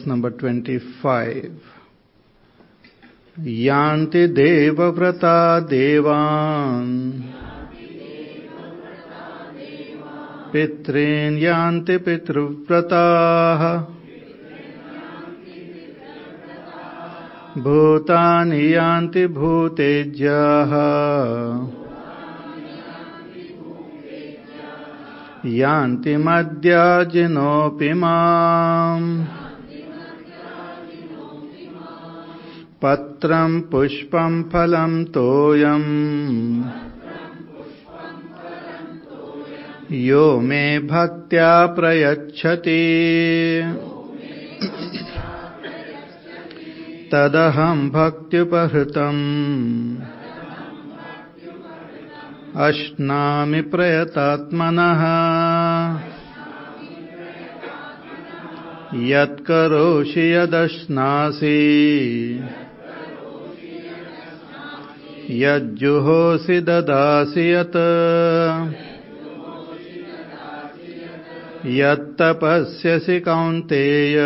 [0.00, 1.60] verse number 25.
[3.46, 6.90] यान्ति देवव्रता देवान्
[10.52, 13.62] पितॄन् यान्ति पितृव्रताः
[17.64, 20.72] भूतानि यान्ति भूतेज्याः
[25.60, 29.39] यान्ति मद्याजिनोऽपि माम्
[33.20, 36.64] पत्रम् पुष्पम् फलम् तोयम्।
[39.92, 42.80] यो मे भक्त्या प्रयच्छति।
[47.12, 49.96] तदहम् भक्त्युपहृतम्
[52.56, 55.02] अश्नामि प्रयतात्मनः।
[58.94, 61.60] यत्करोषि यदश्नासि।
[65.30, 67.76] यजुहोसि ददासि यत्।
[71.66, 74.16] यत्तपस्यसि कौन्तेय।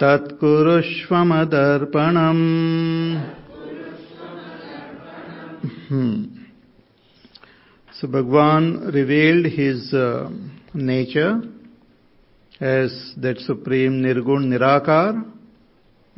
[0.00, 0.84] तत्कुरुष्वमदर्पणम्।
[7.92, 9.90] So Bhagwan revealed his
[10.76, 11.38] nature
[12.62, 15.37] as that supreme nirguna nirakar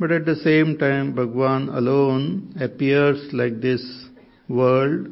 [0.01, 3.83] but at the same time Bhagwan alone appears like this
[4.49, 5.09] world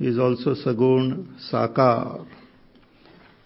[0.00, 2.26] he is also Sagun Sakar,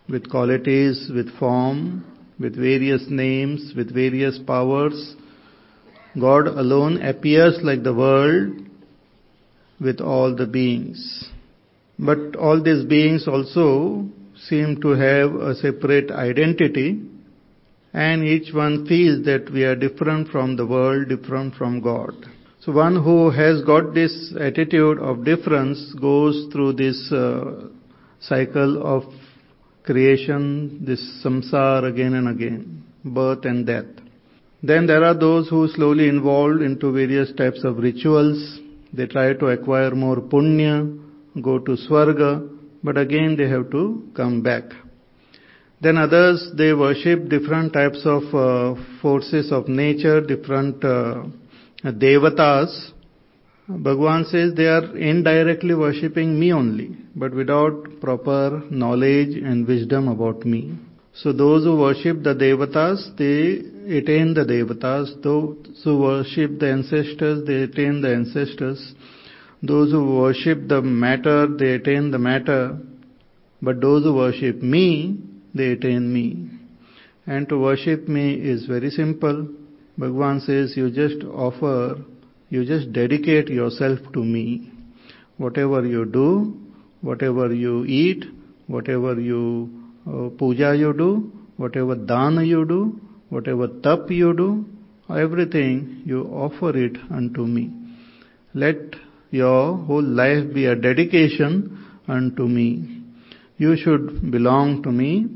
[0.08, 2.04] with qualities, with form,
[2.38, 5.16] with various names, with various powers.
[6.20, 8.52] God alone appears like the world
[9.80, 11.28] with all the beings.
[11.98, 14.06] But all these beings also
[14.48, 17.00] seem to have a separate identity
[17.94, 22.12] and each one feels that we are different from the world, different from God.
[22.60, 27.68] So one who has got this attitude of difference goes through this uh,
[28.20, 29.04] cycle of
[29.84, 33.84] creation, this samsara again and again, birth and death.
[34.62, 38.60] Then there are those who slowly involved into various types of rituals,
[38.92, 41.00] they try to acquire more punya,
[41.42, 42.48] go to swarga,
[42.82, 44.64] but again they have to come back.
[45.80, 51.24] Then others, they worship different types of uh, forces of nature, different uh,
[51.84, 52.90] devatas.
[53.68, 60.44] Bhagwan says they are indirectly worshipping me only, but without proper knowledge and wisdom about
[60.44, 60.78] me.
[61.14, 65.22] So those who worship the devatas, they attain the devatas.
[65.22, 68.94] Those who worship the ancestors, they attain the ancestors.
[69.62, 72.78] Those who worship the matter, they attain the matter.
[73.62, 75.20] But those who worship me,
[75.54, 76.50] they attain me.
[77.26, 79.48] And to worship me is very simple.
[79.96, 81.96] Bhagwan says, you just offer,
[82.50, 84.70] you just dedicate yourself to me.
[85.38, 86.56] Whatever you do,
[87.00, 88.24] whatever you eat,
[88.66, 89.70] whatever you
[90.06, 93.00] uh, puja you do, whatever dana you do,
[93.30, 94.64] whatever tap you do,
[95.10, 97.70] everything you offer it unto me.
[98.54, 98.76] Let
[99.30, 103.02] your whole life be a dedication unto me.
[103.56, 105.28] You should belong to me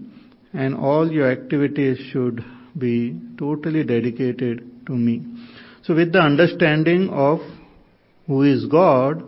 [0.53, 2.45] and all your activities should
[2.77, 5.23] be totally dedicated to me.
[5.83, 7.41] So with the understanding of
[8.27, 9.23] who is God,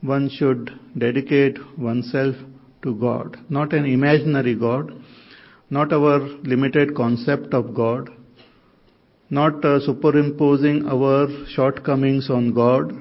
[0.00, 2.34] one should dedicate oneself
[2.82, 4.92] to God, not an imaginary God,
[5.68, 8.10] not our limited concept of God,
[9.28, 12.92] not uh, superimposing our shortcomings on God,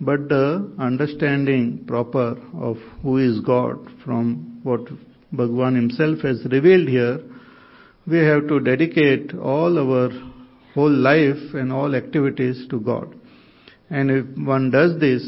[0.00, 4.80] but the understanding proper of who is God from what
[5.36, 7.20] Bhagwan himself has revealed here,
[8.06, 10.10] we have to dedicate all our
[10.74, 13.14] whole life and all activities to God.
[13.90, 15.22] And if one does this,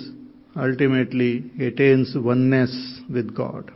[0.57, 3.71] ultimately attains oneness with God.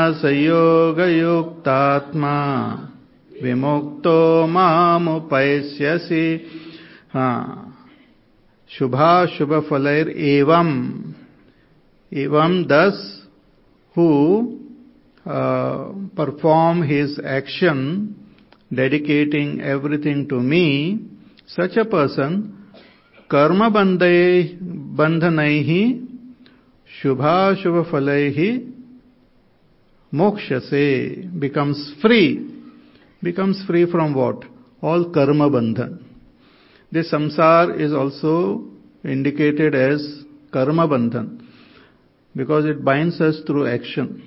[3.42, 6.26] विमुक्तो मामुपैस्यसि
[7.14, 7.28] हा।
[8.70, 10.70] शुभाशुभफलैर् एवं
[12.12, 12.98] एवं thus
[13.96, 14.06] who
[16.18, 17.82] perform his action
[18.72, 20.68] dedicating everything to me
[21.46, 22.72] such a person
[23.28, 26.06] karma bandhanaihi
[27.00, 28.72] shubha shubha falaihi
[30.12, 32.50] mokshase becomes free
[33.22, 34.44] becomes free from what
[34.82, 35.98] all karma bandhan
[36.90, 38.64] this samsar is also
[39.04, 41.44] indicated as karma bandhan
[42.36, 44.22] because it binds us through action.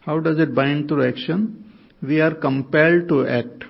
[0.00, 1.72] How does it bind through action?
[2.02, 3.64] We are compelled to act.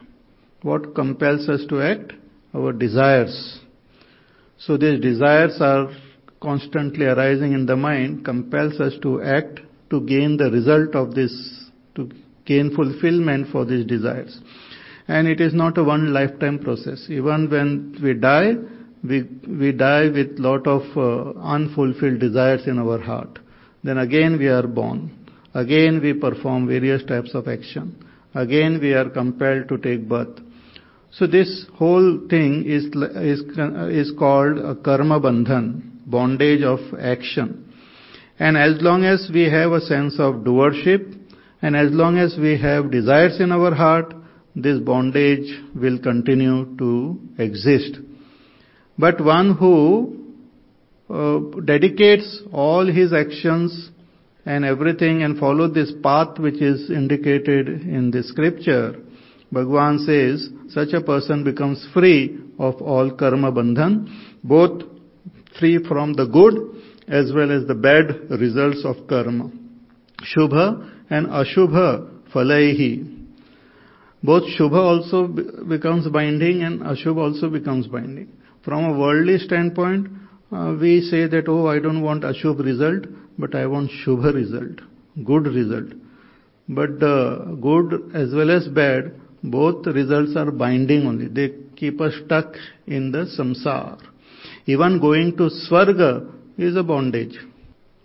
[0.63, 2.13] What compels us to act?
[2.55, 3.61] Our desires.
[4.59, 5.91] So these desires are
[6.41, 9.61] constantly arising in the mind, compels us to act
[9.91, 11.33] to gain the result of this,
[11.95, 12.11] to
[12.45, 14.41] gain fulfillment for these desires
[15.09, 17.07] and it is not a one lifetime process.
[17.09, 18.53] Even when we die,
[19.03, 23.39] we, we die with lot of uh, unfulfilled desires in our heart.
[23.83, 25.27] Then again we are born.
[25.55, 28.05] Again we perform various types of action.
[28.35, 30.39] Again we are compelled to take birth.
[31.11, 32.85] So this whole thing is,
[33.17, 33.41] is,
[33.91, 37.73] is called a karma bandhan, bondage of action.
[38.39, 41.15] And as long as we have a sense of doership,
[41.61, 44.15] and as long as we have desires in our heart,
[44.55, 47.99] this bondage will continue to exist.
[48.99, 50.35] But one who
[51.09, 53.91] uh, dedicates all his actions
[54.45, 58.97] and everything and follow this path which is indicated in the scripture,
[59.51, 64.09] Bhagwan says, such a person becomes free of all karma bandhan,
[64.45, 64.83] both
[65.59, 66.55] free from the good
[67.09, 69.51] as well as the bad results of karma.
[70.37, 73.27] Shubha and Ashubha falaihi.
[74.23, 78.29] Both Shubha also becomes binding and Ashubha also becomes binding.
[78.65, 80.09] From a worldly standpoint,
[80.53, 83.05] uh, we say that, oh, I don't want Ashubha result,
[83.39, 84.81] but I want Shubha result,
[85.25, 85.93] good result.
[86.69, 91.29] But uh, good as well as bad, both results are binding only.
[91.29, 92.55] They keep us stuck
[92.87, 94.01] in the samsar.
[94.67, 97.39] Even going to Swarga is a bondage.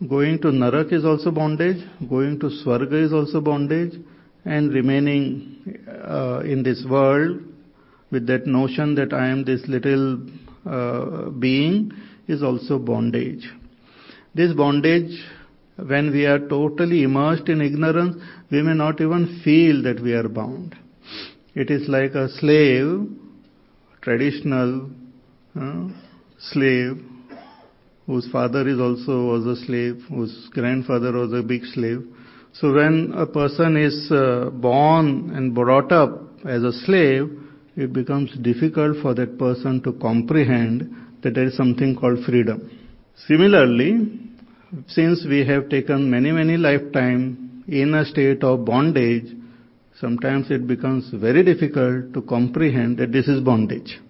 [0.08, 1.84] Going to Narak is also bondage.
[2.10, 3.94] Going to Swarga is also bondage
[4.46, 7.42] and remaining uh, in this world
[8.12, 10.26] with that notion that I am this little
[10.66, 11.92] uh, being
[12.28, 13.50] is also bondage.
[14.36, 15.20] This bondage,
[15.78, 18.22] when we are totally immersed in ignorance,
[18.52, 20.76] we may not even feel that we are bound.
[21.56, 23.08] It is like a slave,
[24.02, 24.90] traditional
[25.60, 25.88] uh,
[26.40, 27.04] slave,
[28.08, 32.04] whose father is also was a slave, whose grandfather was a big slave,
[32.54, 37.32] so when a person is uh, born and brought up as a slave,
[37.76, 42.70] it becomes difficult for that person to comprehend that there is something called freedom.
[43.28, 44.20] Similarly,
[44.88, 49.36] since we have taken many, many lifetime in a state of bondage,
[50.04, 54.02] sometimes it becomes very difficult to comprehend that this is bondage.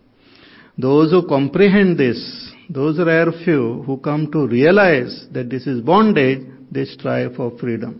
[0.75, 2.19] Those who comprehend this,
[2.67, 7.93] those rare few who come to realize that this is bondage, they strive for freedom.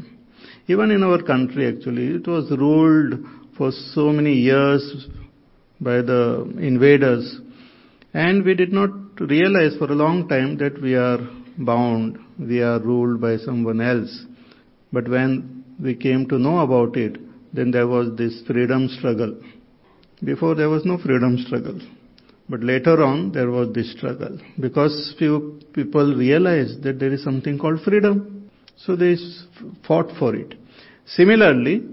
[0.68, 3.14] Even in our country, actually, it was ruled
[3.56, 5.08] for so many years
[5.80, 7.40] by the invaders.
[8.16, 11.20] And we did not realize for a long time that we are
[11.60, 14.26] bound, we are ruled by someone else.
[14.92, 17.18] But when we came to know about it,
[17.54, 19.40] then there was this freedom struggle.
[20.24, 21.80] Before there was no freedom struggle.
[22.50, 24.38] But later on, there was this struggle.
[24.60, 28.50] Because few people realized that there is something called freedom.
[28.76, 29.16] So they
[29.88, 30.56] fought for it.
[31.06, 31.88] Similarly,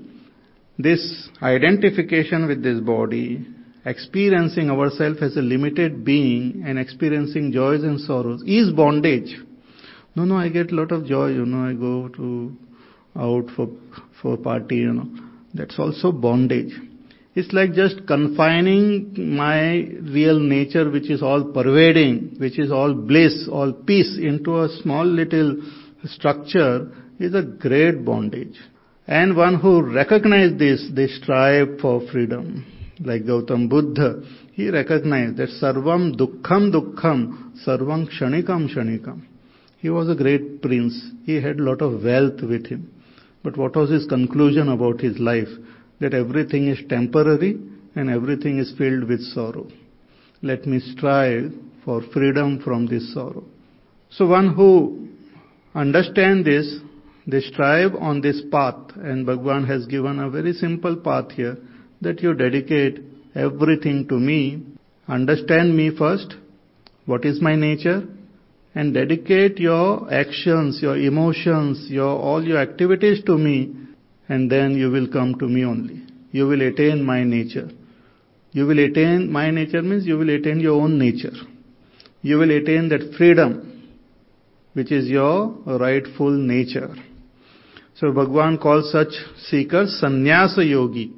[0.79, 3.47] this identification with this body,
[3.85, 9.37] experiencing ourselves as a limited being and experiencing joys and sorrows is bondage.
[10.17, 12.57] No, no, I get a lot of joy, you know, I go to
[13.17, 13.69] out for
[14.21, 15.30] for party, you know.
[15.55, 16.73] That's also bondage.
[17.35, 23.49] It's like just confining my real nature, which is all pervading, which is all bliss,
[23.51, 25.57] all peace, into a small little
[26.05, 28.59] structure is a great bondage.
[29.07, 32.67] And one who recognizes this, they strive for freedom.
[33.01, 39.23] Like Gautam Buddha, he recognized that sarvam dukkham dukkham, sarvam kshanikam kshanikam.
[39.79, 41.01] He was a great prince.
[41.25, 42.93] He had a lot of wealth with him.
[43.43, 45.49] But what was his conclusion about his life?
[46.01, 47.59] That everything is temporary
[47.95, 49.67] and everything is filled with sorrow.
[50.43, 51.53] Let me strive
[51.85, 53.45] for freedom from this sorrow.
[54.11, 55.09] So one who
[55.75, 56.77] understand this,
[57.27, 61.57] they strive on this path and Bhagwan has given a very simple path here
[62.01, 63.01] that you dedicate
[63.35, 64.63] everything to me,
[65.07, 66.35] understand me first,
[67.07, 68.07] what is my nature,
[68.75, 73.75] and dedicate your actions, your emotions, your all your activities to me,
[74.29, 76.03] and then you will come to me only.
[76.31, 77.69] You will attain my nature.
[78.53, 81.33] You will attain my nature means you will attain your own nature.
[82.23, 83.91] You will attain that freedom,
[84.75, 86.95] which is your rightful nature.
[87.97, 89.13] So Bhagwan calls such
[89.49, 91.13] seekers sannyasa yogi.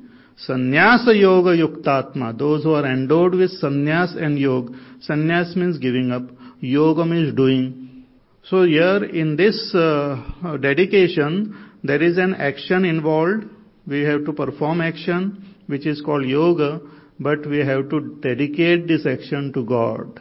[0.49, 4.73] Sannyasa yoga yuktatma, those who are endowed with sannyas and yoga.
[5.09, 6.23] Sannyas means giving up,
[6.62, 8.07] yoga is doing.
[8.45, 13.45] So here in this uh, dedication, there is an action involved.
[13.87, 16.81] We have to perform action, which is called yoga,
[17.19, 20.21] but we have to dedicate this action to God.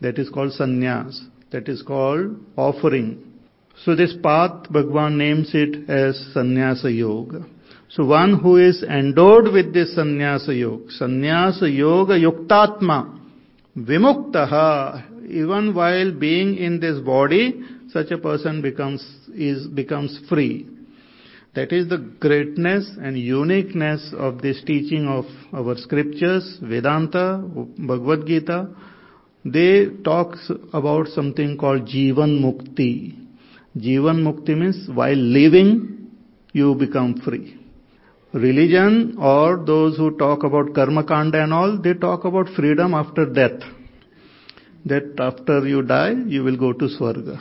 [0.00, 1.20] That is called sannyas.
[1.50, 3.32] That is called offering.
[3.84, 7.46] So this path, Bhagwan names it as sannyasa yoga.
[7.90, 13.18] So one who is endowed with this sannyasa yoga, sannyasa yoga yuktatma,
[13.76, 17.60] vimuktaha, even while being in this body,
[17.90, 19.02] such a person becomes,
[19.34, 20.68] is, becomes free.
[21.54, 27.42] That is the greatness and uniqueness of this teaching of our scriptures, Vedanta,
[27.78, 28.68] Bhagavad Gita.
[29.44, 30.36] They talk
[30.72, 33.18] about something called Jivan Mukti.
[33.76, 36.10] Jivan Mukti means while living,
[36.52, 37.58] you become free.
[38.32, 43.26] Religion or those who talk about karma kanda and all, they talk about freedom after
[43.26, 43.60] death.
[44.84, 47.40] That after you die, you will go to Swarga,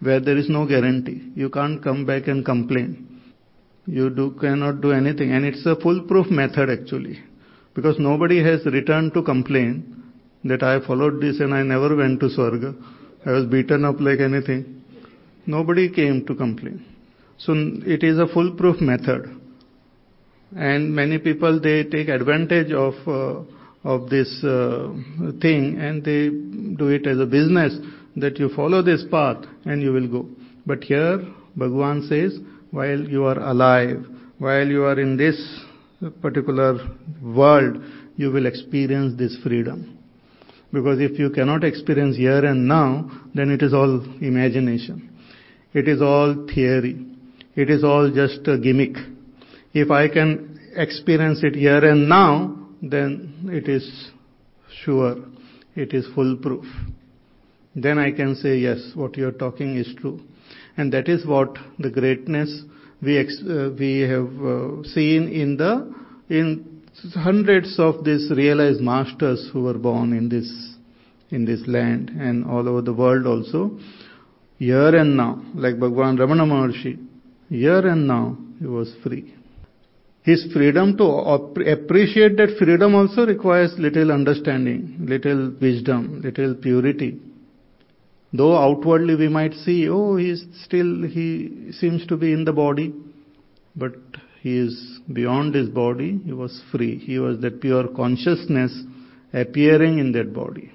[0.00, 1.30] where there is no guarantee.
[1.34, 3.22] You can't come back and complain.
[3.86, 5.32] You do, cannot do anything.
[5.32, 7.18] And it's a foolproof method actually.
[7.74, 10.02] Because nobody has returned to complain
[10.44, 12.74] that I followed this and I never went to Swarga.
[13.26, 14.82] I was beaten up like anything.
[15.46, 16.84] Nobody came to complain.
[17.38, 17.52] So
[17.86, 19.38] it is a foolproof method
[20.56, 23.42] and many people they take advantage of uh,
[23.88, 24.92] of this uh,
[25.40, 26.28] thing and they
[26.80, 27.74] do it as a business
[28.16, 30.28] that you follow this path and you will go.
[30.66, 31.18] But here
[31.56, 32.38] bhagwan says
[32.70, 34.04] while you are alive
[34.38, 35.38] while you are in this
[36.20, 36.74] particular
[37.22, 37.78] world
[38.16, 39.98] you will experience this freedom.
[40.70, 45.08] Because if you cannot experience here and now then it is all imagination.
[45.72, 47.06] It is all theory.
[47.56, 48.96] It is all just a gimmick.
[49.72, 54.10] If I can experience it here and now, then it is
[54.84, 55.16] sure,
[55.74, 56.64] it is foolproof.
[57.74, 60.20] Then I can say, yes, what you are talking is true.
[60.76, 62.62] And that is what the greatness
[63.02, 65.94] we, ex- uh, we have uh, seen in the,
[66.28, 66.82] in
[67.14, 70.48] hundreds of these realized masters who were born in this,
[71.30, 73.78] in this land and all over the world also.
[74.58, 77.06] Here and now, like Bhagwan Ramana Maharshi,
[77.48, 79.34] here and now, he was free.
[80.28, 87.18] His freedom to appreciate that freedom also requires little understanding, little wisdom, little purity.
[88.34, 92.92] Though outwardly we might see, oh, he's still, he seems to be in the body,
[93.74, 93.94] but
[94.42, 96.98] he is beyond his body, he was free.
[96.98, 98.82] He was that pure consciousness
[99.32, 100.70] appearing in that body.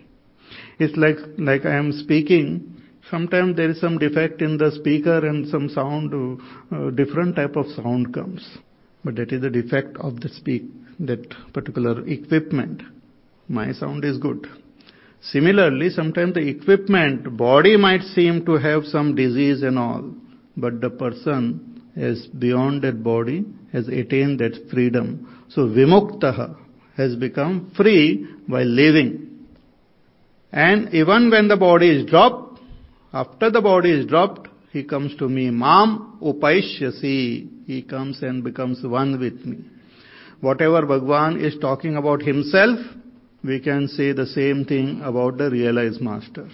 [0.79, 2.81] It's like, like I am speaking,
[3.11, 6.39] sometimes there is some defect in the speaker and some sound,
[6.71, 8.57] uh, different type of sound comes.
[9.03, 10.63] But that is the defect of the speak,
[10.99, 12.83] that particular equipment.
[13.47, 14.47] My sound is good.
[15.21, 20.13] Similarly, sometimes the equipment, body might seem to have some disease and all,
[20.57, 25.45] but the person is beyond that body, has attained that freedom.
[25.49, 26.57] So vimuktaha
[26.97, 29.47] has become free while living.
[30.51, 32.59] And even when the body is dropped,
[33.13, 37.67] after the body is dropped, he comes to me, Mam upaishyasi.
[37.67, 39.63] He comes and becomes one with me.
[40.41, 42.79] Whatever Bhagwan is talking about himself,
[43.43, 46.49] we can say the same thing about the realized master.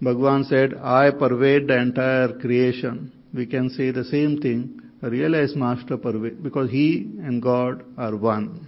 [0.00, 3.12] Bhagwan said, I pervade the entire creation.
[3.34, 8.66] We can say the same thing, realized master pervade, because he and God are one.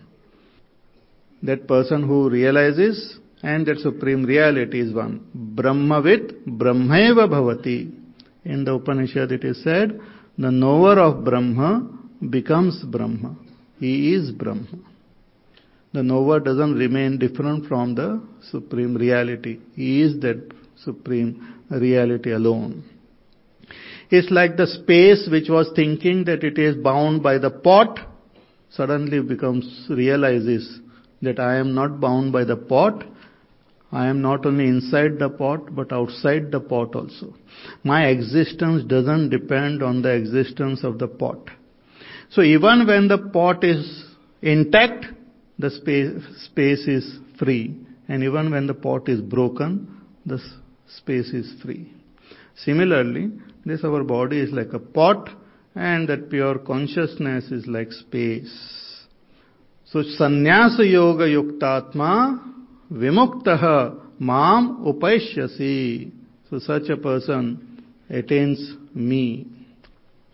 [1.42, 5.26] That person who realizes and that supreme reality is one.
[5.56, 8.07] Brahmavit Brahmaeva Bhavati.
[8.48, 10.00] In the Upanishad it is said,
[10.38, 11.86] the knower of Brahma
[12.30, 13.36] becomes Brahma.
[13.78, 14.78] He is Brahma.
[15.92, 19.58] The knower doesn't remain different from the supreme reality.
[19.74, 20.50] He is that
[20.82, 22.84] supreme reality alone.
[24.10, 27.98] It's like the space which was thinking that it is bound by the pot,
[28.70, 30.80] suddenly becomes, realizes
[31.20, 33.04] that I am not bound by the pot,
[33.92, 37.34] I am not only inside the pot, but outside the pot also.
[37.84, 41.48] My existence doesn't depend on the existence of the pot.
[42.30, 44.04] So even when the pot is
[44.42, 45.06] intact,
[45.58, 47.76] the space, space is free.
[48.08, 50.40] And even when the pot is broken, the
[50.86, 51.92] space is free.
[52.56, 53.30] Similarly,
[53.64, 55.28] this our body is like a pot
[55.74, 58.88] and that pure consciousness is like space.
[59.84, 62.40] So sannyasa yoga yuktatma
[62.92, 66.12] vimuktaha mam upaishyasi.
[66.50, 69.46] So such a person attains me.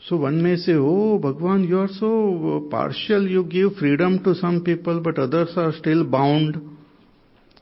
[0.06, 4.62] So one may say, oh Bhagwan, you are so partial, you give freedom to some
[4.62, 6.61] people, but others are still bound.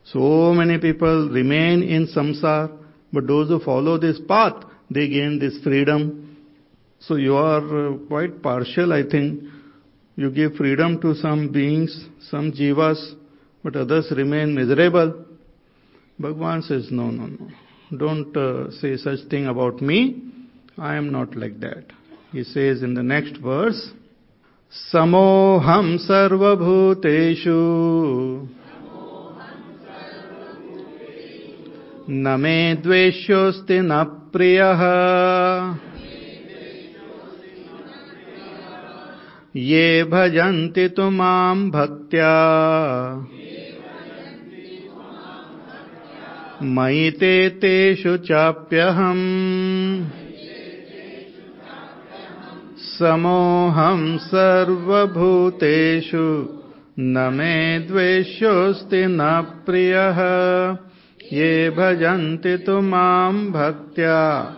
[0.05, 2.77] So many people remain in samsara,
[3.13, 6.37] but those who follow this path, they gain this freedom.
[6.99, 9.45] So you are quite partial, I think.
[10.17, 13.15] You give freedom to some beings, some jivas,
[13.63, 15.25] but others remain miserable.
[16.19, 17.49] Bhagwan says, no, no, no.
[17.97, 20.23] Don't uh, say such thing about me.
[20.79, 21.85] I am not like that.
[22.33, 23.93] He says in the next verse,
[24.93, 27.59] Samoham sarvabhuteshu
[32.09, 34.81] न मे द्वेष्योऽस्ति न प्रियः
[39.57, 42.33] ये भजन्ति तु माम् भक्त्या
[46.63, 50.07] मयि ते तेषु चाप्यहम्।
[52.77, 56.49] समोऽहम् सर्वभूतेषु,
[56.99, 60.19] न मे द्वेष्योऽस्ति न प्रियः।
[61.33, 64.57] ये भजन्ति तु माम् भक्त्या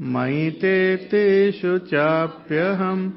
[0.00, 3.10] मयि ते तेषु चाप्यहम्।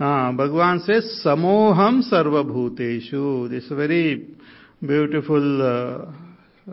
[0.00, 4.36] हाँ भगवान से समोहम सर्वभूतेषु। This very
[4.84, 5.62] beautiful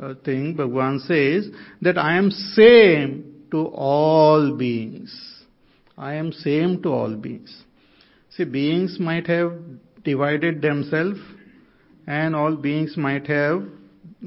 [0.01, 1.49] Uh, thing, Bhagwan says
[1.81, 5.11] that I am same to all beings.
[5.97, 7.63] I am same to all beings.
[8.29, 9.53] See, beings might have
[10.03, 11.19] divided themselves
[12.05, 13.63] and all beings might have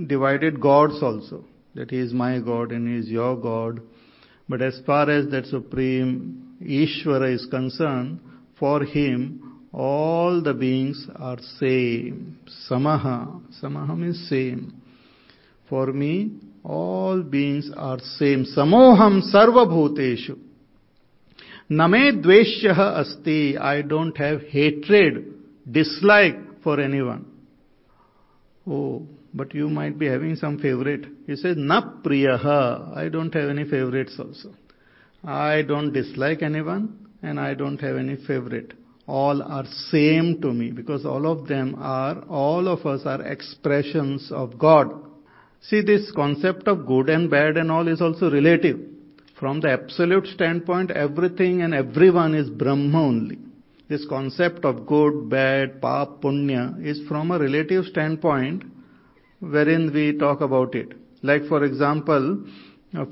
[0.06, 1.44] divided gods also.
[1.76, 3.80] That he is my God and he is your God.
[4.48, 8.18] But as far as that supreme Ishvara is concerned,
[8.59, 12.38] for him all the beings are same.
[12.68, 13.40] Samaha.
[13.62, 14.79] Samaha means same.
[15.70, 16.33] For me,
[16.64, 18.44] all beings are same.
[18.44, 20.37] Samoham sarva bhuteshu.
[21.68, 23.56] Name dveshya asti.
[23.56, 25.33] I don't have hatred,
[25.70, 27.24] dislike for anyone.
[28.66, 31.06] Oh, but you might be having some favorite.
[31.26, 32.96] He says, na priyaha.
[32.96, 34.52] I don't have any favorites also.
[35.24, 38.74] I don't dislike anyone and I don't have any favorite.
[39.06, 44.30] All are same to me because all of them are, all of us are expressions
[44.33, 45.09] of God.
[45.62, 48.80] See, this concept of good and bad and all is also relative.
[49.38, 53.38] From the absolute standpoint, everything and everyone is Brahma only.
[53.88, 58.64] This concept of good, bad, pap, punya is from a relative standpoint
[59.40, 60.92] wherein we talk about it.
[61.22, 62.44] Like for example,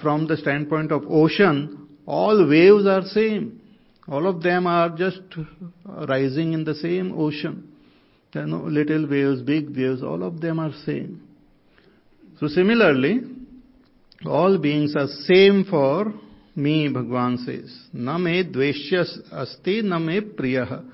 [0.00, 3.60] from the standpoint of ocean, all waves are same.
[4.06, 5.20] All of them are just
[5.84, 7.72] rising in the same ocean.
[8.32, 11.27] There are no little waves, big waves, all of them are same.
[12.40, 13.20] So similarly,
[14.24, 16.12] all beings are same for
[16.54, 17.88] me, Bhagwan says.
[17.92, 20.84] Na dveshyas asti, na priyaha.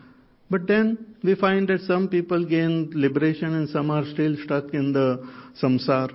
[0.51, 4.93] But then we find that some people gain liberation and some are still stuck in
[4.93, 5.27] the
[5.63, 6.11] samsar.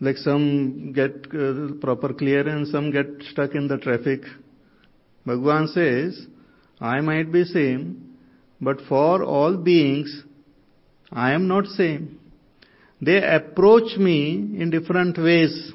[0.00, 4.20] Like some get uh, proper clearance, some get stuck in the traffic.
[5.24, 6.26] Bhagwan says,
[6.80, 8.18] I might be same,
[8.60, 10.22] but for all beings,
[11.10, 12.20] I am not same.
[13.00, 15.72] They approach me in different ways.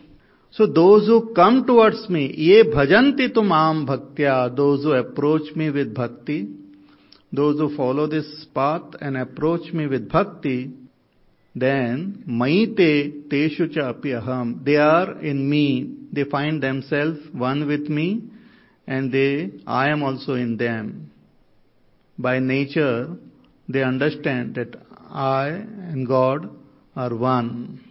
[0.52, 5.94] So those who come towards me, ye bhajanti tumam bhaktya, those who approach me with
[5.94, 6.48] bhakti,
[7.32, 10.72] those who follow this path and approach me with bhakti,
[11.56, 18.24] then maite teshu cha apyaham, they are in me, they find themselves one with me,
[18.88, 21.12] and they, I am also in them.
[22.18, 23.16] By nature,
[23.70, 24.76] they understand that
[25.10, 26.50] I and God
[26.96, 27.84] are one.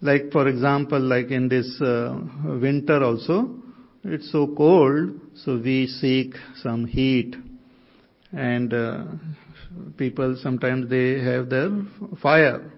[0.00, 3.54] Like for example, like in this uh, winter also,
[4.04, 7.34] it's so cold, so we seek some heat.
[8.32, 9.04] And uh,
[9.96, 11.70] people sometimes they have their
[12.22, 12.70] fire.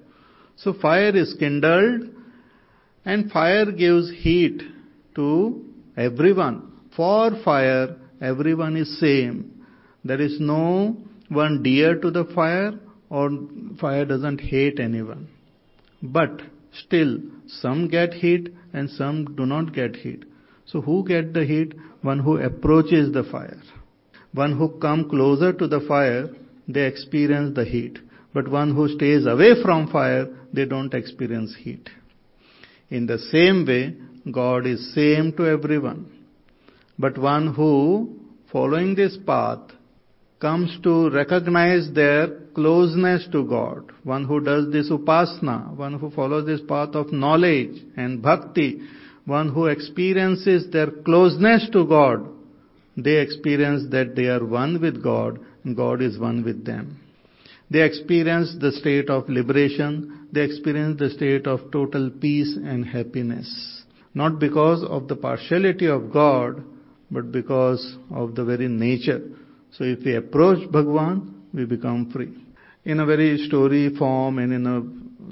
[0.57, 2.11] So fire is kindled
[3.05, 4.63] and fire gives heat
[5.15, 5.65] to
[5.97, 6.73] everyone.
[6.97, 9.67] For fire, everyone is same.
[10.05, 10.97] There is no
[11.29, 12.73] one dear to the fire
[13.11, 13.31] or
[13.81, 15.29] fire doesn't hate anyone.
[16.03, 16.41] But
[16.73, 20.25] still some get heat and some do not get heat.
[20.65, 21.75] So who get the heat?
[22.03, 23.61] One who approaches the fire.
[24.33, 26.29] One who come closer to the fire,
[26.69, 27.99] they experience the heat.
[28.33, 31.91] But one who stays away from fire, they don't experience heat.
[32.89, 33.97] In the same way,
[34.31, 36.13] God is same to everyone.
[36.99, 38.21] But one who,
[38.53, 39.73] following this path,
[40.41, 46.47] comes to recognize their closeness to God, one who does this upasana, one who follows
[46.47, 48.81] this path of knowledge and bhakti,
[49.25, 52.27] one who experiences their closeness to God,
[52.97, 56.99] they experience that they are one with God and God is one with them.
[57.71, 63.85] They experience the state of liberation, they experience the state of total peace and happiness.
[64.13, 66.65] Not because of the partiality of God,
[67.11, 69.21] but because of the very nature.
[69.73, 72.35] So if we approach Bhagwan, we become free.
[72.91, 74.83] In a very story form and in a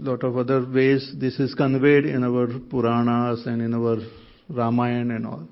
[0.08, 3.96] lot of other ways, this is conveyed in our Puranas and in our
[4.48, 5.42] Ramayana and all.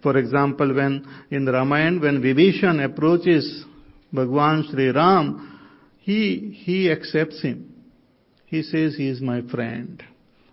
[0.00, 3.64] For example, when in the Ramayana, when Vibhishan approaches
[4.12, 5.58] Bhagwan Sri Ram,
[5.98, 7.74] he, he accepts him.
[8.46, 10.00] He says he is my friend.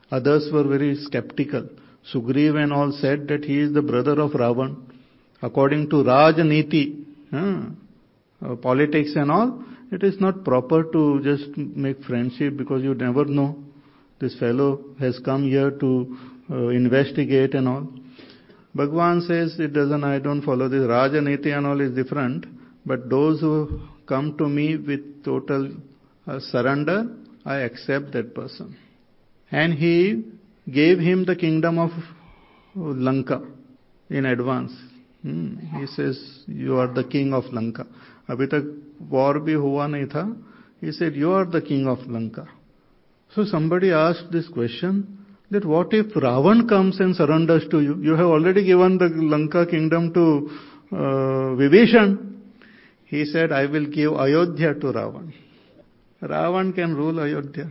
[0.09, 1.69] Others were very skeptical.
[2.11, 4.77] Sugriv and all said that he is the brother of Ravan.
[5.43, 12.56] According to Rajniti, uh, politics and all, it is not proper to just make friendship
[12.56, 13.56] because you never know.
[14.20, 16.16] This fellow has come here to
[16.50, 17.88] uh, investigate and all.
[18.74, 20.80] Bhagwan says it doesn't, I don't follow this.
[20.80, 22.46] Rajaniti and all is different.
[22.86, 25.70] But those who come to me with total
[26.26, 27.04] uh, surrender,
[27.44, 28.76] I accept that person.
[29.50, 30.24] And he
[30.70, 31.90] gave him the kingdom of
[32.74, 33.42] Lanka
[34.08, 34.72] in advance.
[35.22, 35.56] Hmm.
[35.78, 37.86] He says, you are the king of Lanka.
[38.30, 38.66] अभी तक
[39.10, 40.24] war भी हुआ नहीं था
[40.82, 42.46] he said you are the king of lanka
[43.34, 44.96] so somebody asked this question
[45.50, 49.64] that what if ravan comes and surrenders to you you have already given the lanka
[49.66, 50.24] kingdom to
[50.92, 52.16] uh, vibhishan
[53.04, 55.32] he said i will give ayodhya to ravan
[56.34, 57.68] ravan can rule ayodhya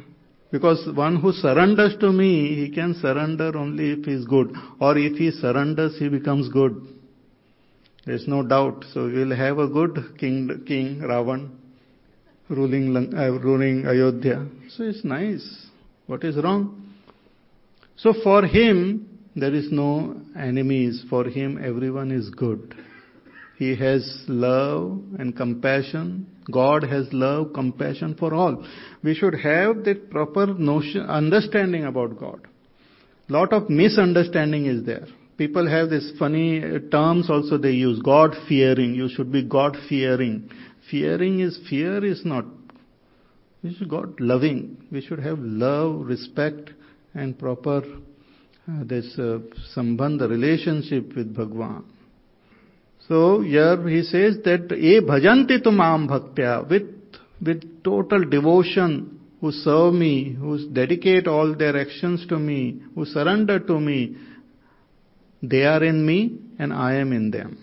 [0.52, 4.98] because one who surrenders to me he can surrender only if he is good or
[4.98, 6.76] if he surrenders he becomes good
[8.07, 8.85] there's no doubt.
[8.95, 11.51] So we'll have a good king, king Ravan,
[12.49, 14.47] ruling, uh, ruling Ayodhya.
[14.71, 15.66] So it's nice.
[16.07, 16.95] What is wrong?
[17.97, 21.05] So for him, there is no enemies.
[21.11, 22.77] For him, everyone is good.
[23.59, 26.27] He has love and compassion.
[26.51, 28.64] God has love, compassion for all.
[29.03, 32.47] We should have that proper notion, understanding about God.
[33.29, 35.07] Lot of misunderstanding is there
[35.38, 40.49] people have this funny terms also they use god fearing you should be god fearing
[40.90, 42.44] fearing is fear is not
[43.62, 46.70] we should god loving we should have love respect
[47.14, 47.83] and proper
[48.68, 49.38] uh, this uh,
[49.75, 51.85] sambandha relationship with bhagwan.
[53.09, 56.88] So here he says that e bhajanti tumam bhaktya with
[57.40, 63.61] with total devotion who serve me who dedicate all their actions to me who surrender
[63.61, 64.16] to me
[65.51, 67.59] they are in me and I am in them.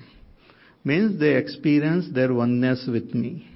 [0.84, 3.48] Means they experience their oneness with me.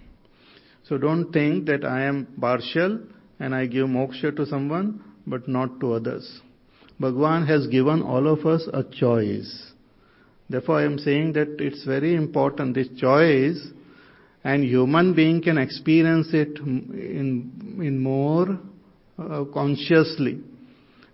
[0.84, 3.00] So don't think that I am partial
[3.40, 6.42] and I give moksha to someone but not to others.
[7.00, 9.72] Bhagwan has given all of us a choice.
[10.50, 13.68] Therefore I am saying that it's very important this choice
[14.44, 18.58] and human being can experience it in, in more
[19.20, 20.40] uh, consciously.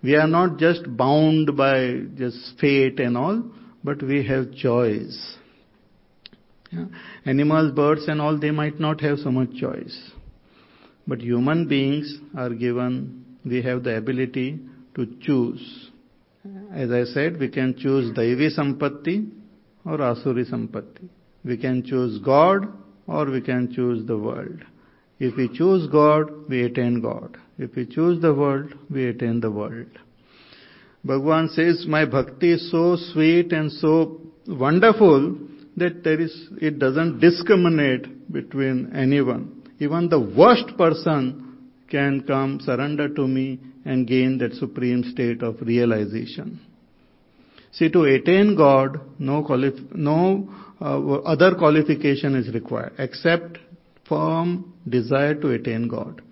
[0.04, 3.42] We are not just bound by just fate and all,
[3.82, 5.36] but we have choice.
[6.70, 6.84] Yeah.
[7.24, 9.98] Animals, birds and all, they might not have so much choice.
[11.06, 14.60] But human beings are given, we have the ability
[14.94, 15.90] to choose.
[16.70, 19.30] As I said, we can choose Daivi Sampatti
[19.86, 21.08] or Asuri Sampatti.
[21.46, 22.66] We can choose God
[23.06, 24.64] or we can choose the world.
[25.18, 27.38] If we choose God, we attain God.
[27.58, 29.86] If we choose the world, we attain the world.
[31.04, 35.38] Bhagwan says, my bhakti is so sweet and so wonderful
[35.76, 39.62] that there is, it doesn't discriminate between anyone.
[39.78, 45.60] Even the worst person can come surrender to me and gain that supreme state of
[45.60, 46.60] realization.
[47.72, 49.42] See, to attain God, no,
[49.92, 50.48] no
[50.80, 53.58] uh, other qualification is required except
[54.08, 56.22] firm desire to attain God.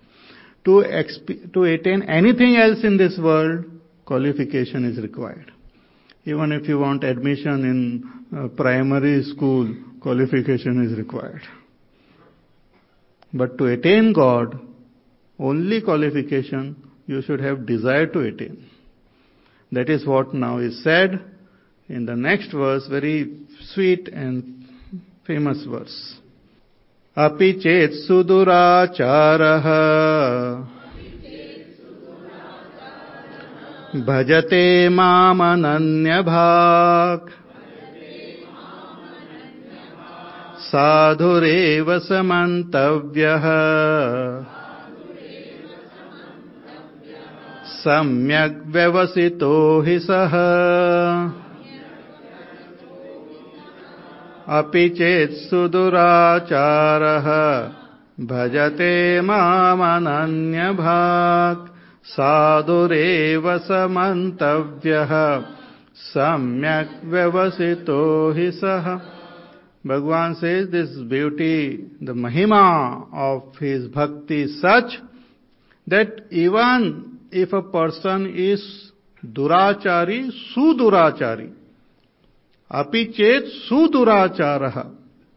[0.64, 3.64] To, exp- to attain anything else in this world,
[4.04, 5.50] qualification is required.
[6.24, 11.42] Even if you want admission in uh, primary school, qualification is required.
[13.34, 14.58] But to attain God,
[15.38, 18.70] only qualification, you should have desire to attain.
[19.72, 21.20] That is what now is said
[21.88, 23.40] in the next verse, very
[23.74, 24.68] sweet and
[25.26, 26.18] famous verse.
[27.18, 29.64] अपि चेत् सुदुराचारः।
[34.00, 37.30] भजते मामनन्यभाक्।
[40.58, 43.42] साधुरेव समन्तव्यः।
[47.66, 50.32] सम्यग् व्यवसितो हि सः
[54.58, 55.34] अपि चेत्
[58.30, 60.42] भजते मामनन्यभात्
[62.04, 65.12] साधुरेव स मन्तव्यः
[66.02, 68.02] सम्यक् व्यवसितो
[68.36, 68.88] हि सः।
[69.86, 71.56] Bhagwan says this beauty
[72.02, 72.64] the mahima
[73.22, 74.98] of his bhakti such
[75.86, 76.84] that even
[77.34, 78.66] if a person is
[79.24, 81.48] durachari sudurachari
[82.72, 84.62] अपी चेत सुदुराचार।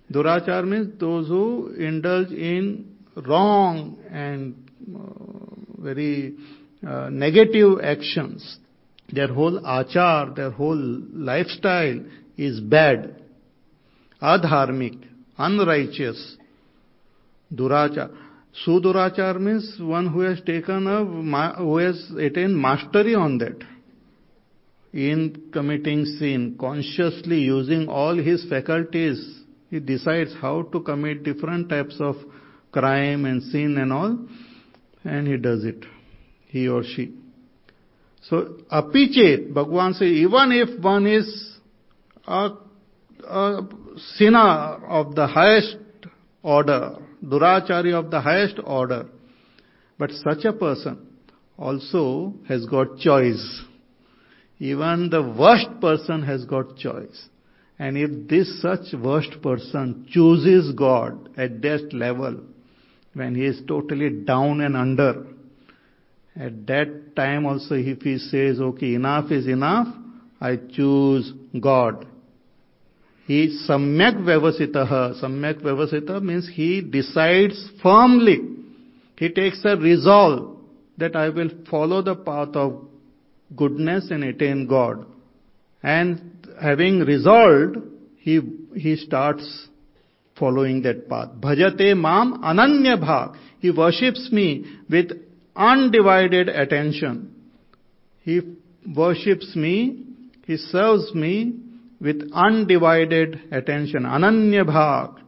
[0.10, 1.14] Durachar means those
[1.86, 2.66] indulge in
[3.28, 3.80] wrong
[4.12, 4.54] and
[5.86, 6.16] very
[7.20, 8.58] negative actions
[9.14, 10.82] their whole achar their whole
[11.50, 12.02] lifestyle
[12.48, 13.06] is bad
[14.22, 15.02] adharmik
[15.40, 16.26] unrighteous
[17.52, 18.10] durachar
[18.56, 21.00] sudurachar means one who's taken a
[21.62, 23.64] who's attained mastery on that
[24.96, 31.98] In committing sin, consciously using all his faculties, he decides how to commit different types
[32.00, 32.16] of
[32.72, 34.18] crime and sin and all,
[35.04, 35.86] and he does it.
[36.48, 37.14] He or she.
[38.24, 41.58] So, apichet, Bhagavan says, even if one is
[42.26, 42.50] a
[43.28, 43.62] a
[44.16, 45.78] sinner of the highest
[46.44, 49.08] order, durachari of the highest order.
[49.98, 51.08] But such a person
[51.58, 53.62] also has got choice.
[54.60, 57.30] Even the worst person has got choice.
[57.78, 62.40] And if this such worst person chooses God at that level,
[63.14, 65.26] when he is totally down and under,
[66.38, 69.88] at that time also if he says, okay, enough is enough,
[70.40, 72.08] I choose God.
[73.26, 75.22] He samyak vyavasitaha.
[75.22, 78.40] Samyak vyavasita means he decides firmly.
[79.18, 80.58] He takes a resolve
[80.98, 82.86] that I will follow the path of
[83.56, 85.06] goodness and attain God.
[85.84, 87.78] And having resolved,
[88.18, 88.40] he,
[88.76, 89.68] he starts
[90.38, 91.30] following that path.
[91.40, 93.38] Bhajate mam ananya bhak.
[93.60, 95.12] He worships me with
[95.56, 97.34] undivided attention.
[98.22, 98.42] He
[98.96, 100.06] worships me,
[100.46, 101.60] he serves me
[102.02, 104.04] with undivided attention.
[104.04, 105.22] Ananya bhak.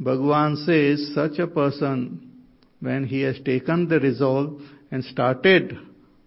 [0.00, 2.30] Bhagwan says such a person,
[2.80, 5.78] when he has taken the resolve and started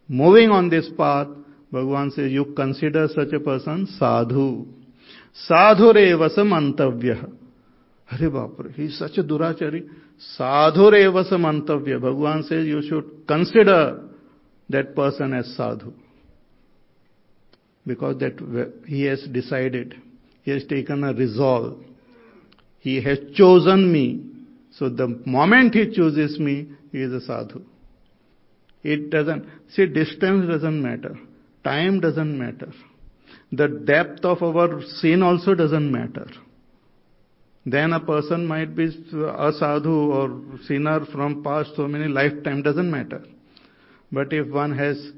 [0.08, 1.28] moving on this path,
[1.72, 4.66] Bhagwan says you consider such a person sadhu.
[5.50, 7.32] Sadhureva samantavya.
[8.06, 9.88] Hare Bapre, he is such a durachari.
[10.40, 12.00] Sadhureva samantavya.
[12.00, 14.04] Bhagwan says you should consider
[14.70, 15.94] that person as sadhu
[17.88, 19.96] because that he has decided,
[20.44, 21.80] he has taken a resolve.
[22.80, 24.26] He has chosen me.
[24.72, 27.64] So the moment he chooses me, he is a sadhu.
[28.94, 31.20] It doesn't, see, distance doesn't matter.
[31.66, 32.72] Time doesn't matter.
[33.52, 36.28] The depth of our sin also doesn't matter.
[37.66, 42.90] Then a person might be a sadhu or sinner from past so many lifetime, doesn't
[42.90, 43.24] matter.
[44.10, 45.12] But if one has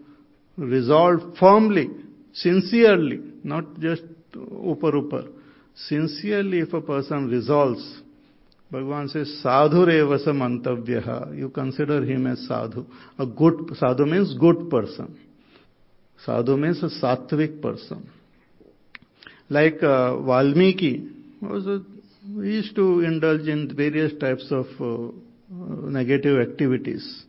[0.58, 1.92] resolved firmly
[2.34, 4.02] sincerely, not just
[4.34, 5.28] upar upar.
[5.76, 8.02] Sincerely, if a person resolves,
[8.72, 11.36] Bhagavan says, sadhu revasa mantavyaha.
[11.36, 12.86] You consider him as sadhu.
[13.18, 15.20] A good, sadhu means good person.
[16.24, 18.10] Sadhu means a sattvic person.
[19.50, 21.08] Like uh, Valmiki,
[21.42, 21.82] was a,
[22.42, 25.12] he used to indulge in various types of uh,
[25.90, 27.24] negative activities.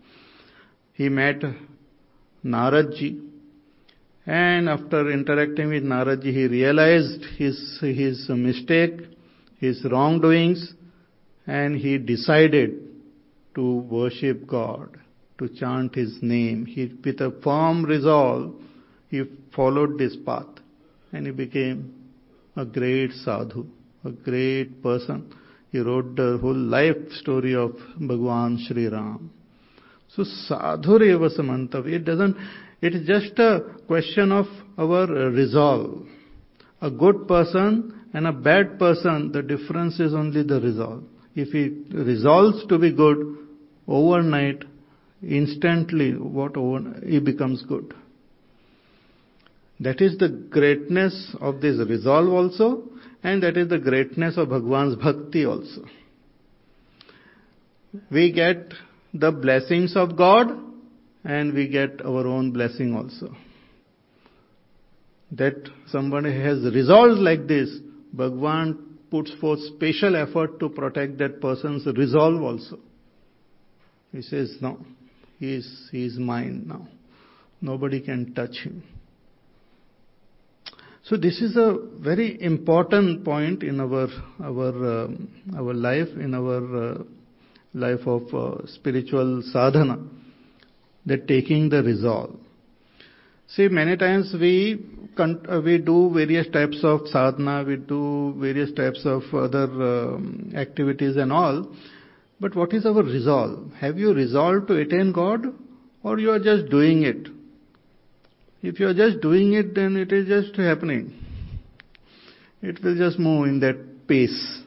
[0.92, 1.42] He met
[2.44, 3.18] Naradji,
[4.26, 9.00] and after interacting with Naradji, he realized his, his mistake,
[9.58, 10.74] his wrongdoings,
[11.58, 12.74] and he decided
[13.56, 14.96] to worship God,
[15.38, 16.64] to chant his name.
[16.64, 18.54] He, with a firm resolve,
[19.08, 19.24] he
[19.56, 20.46] followed this path
[21.12, 21.92] and he became
[22.54, 23.66] a great sadhu,
[24.04, 25.34] a great person.
[25.72, 29.32] He wrote the whole life story of Bhagwan Sri Ram.
[30.14, 31.86] So sadhureva samantav.
[31.86, 32.36] It doesn't,
[32.80, 34.46] it is just a question of
[34.78, 36.06] our resolve.
[36.80, 41.02] A good person and a bad person, the difference is only the resolve.
[41.34, 43.38] If he resolves to be good,
[43.86, 44.64] overnight
[45.22, 46.56] instantly what
[47.04, 47.94] he becomes good.
[49.80, 52.82] That is the greatness of this resolve also,
[53.22, 55.84] and that is the greatness of Bhagwan's bhakti also.
[58.10, 58.72] We get
[59.14, 60.48] the blessings of God
[61.24, 63.34] and we get our own blessing also.
[65.32, 67.70] That somebody has resolved like this,
[68.12, 72.78] Bhagwan puts forth special effort to protect that person's resolve also.
[74.12, 74.78] He says, No,
[75.38, 76.86] he is, he is mine now.
[77.60, 78.82] Nobody can touch him.
[81.04, 84.08] So this is a very important point in our
[84.42, 85.08] our uh,
[85.56, 87.02] our life, in our uh,
[87.74, 89.98] life of uh, spiritual sadhana,
[91.06, 92.36] that taking the resolve.
[93.48, 94.78] See, many times we
[95.18, 101.32] we do various types of sadhana, we do various types of other um, activities and
[101.32, 101.74] all.
[102.40, 103.72] But what is our resolve?
[103.80, 105.46] Have you resolved to attain God,
[106.02, 107.28] or you are just doing it?
[108.62, 111.14] If you are just doing it, then it is just happening.
[112.62, 114.62] It will just move in that pace.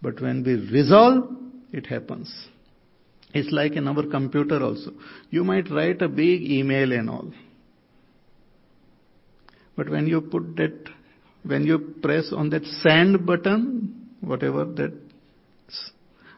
[0.00, 1.30] But when we resolve,
[1.72, 2.32] it happens.
[3.34, 4.92] It's like in our computer also.
[5.30, 7.30] You might write a big email and all.
[9.77, 10.89] But when you put that,
[11.43, 14.93] when you press on that send button, whatever that,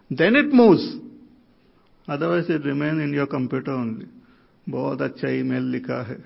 [0.09, 0.95] then it moves.
[2.07, 4.07] Otherwise it remains in your computer only.
[4.69, 6.17] बहुत अच्छा email लिखा है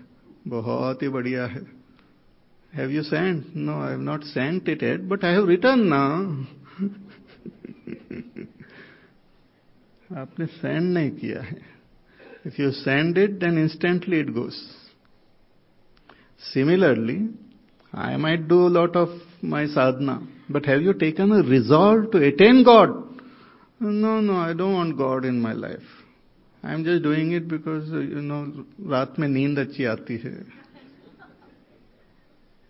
[0.48, 1.66] बहुत ही बढ़िया है
[2.74, 3.56] Have you sent?
[3.56, 6.46] No, I have not sent it yet, but I have written now.
[10.18, 11.58] आपने send नहीं किया है
[12.48, 14.60] if you send it then instantly it goes
[16.54, 17.20] similarly
[17.94, 19.10] I might do a lot of
[19.42, 22.90] my sadhana, but have you taken a resolve to attain God?
[23.80, 25.90] No, no, I don't want God in my life.
[26.62, 30.46] I'm just doing it because, you know, रात में नींद अच्छी आती है.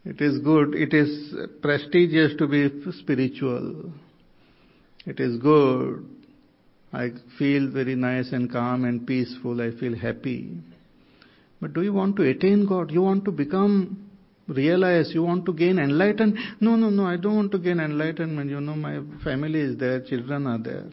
[0.05, 3.91] It is good, it is prestigious to be spiritual.
[5.05, 6.05] It is good.
[6.93, 9.61] I feel very nice and calm and peaceful.
[9.61, 10.57] I feel happy.
[11.60, 12.90] But do you want to attain God?
[12.90, 14.10] You want to become,
[14.48, 16.38] realize, you want to gain enlightenment?
[16.60, 18.50] No, no, no, I don't want to gain enlightenment.
[18.50, 20.86] You know, my family is there, children are there.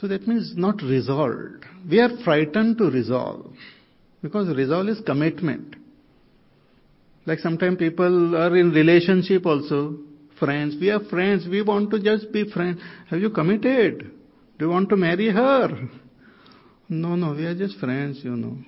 [0.00, 1.64] So that means not resolved.
[1.88, 3.52] We are frightened to resolve.
[4.22, 5.76] Because resolve is commitment.
[7.26, 9.96] Like sometimes people are in relationship also
[10.38, 10.76] friends.
[10.80, 11.46] We are friends.
[11.48, 12.80] We want to just be friends.
[13.08, 14.10] Have you committed?
[14.58, 15.88] Do you want to marry her?
[16.88, 18.58] No, no, we are just friends, you know.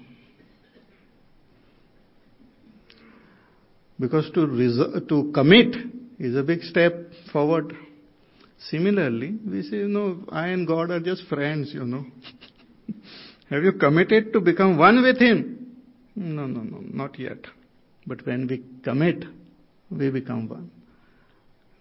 [3.98, 5.74] Because to, resol- to commit
[6.18, 6.94] is a big step
[7.32, 7.74] forward.
[8.70, 12.04] Similarly, we say, you know, I and God are just friends, you know.
[13.50, 15.76] Have you committed to become one with Him?
[16.14, 17.38] No, no, no, not yet.
[18.06, 19.24] But when we commit,
[19.90, 20.70] we become one.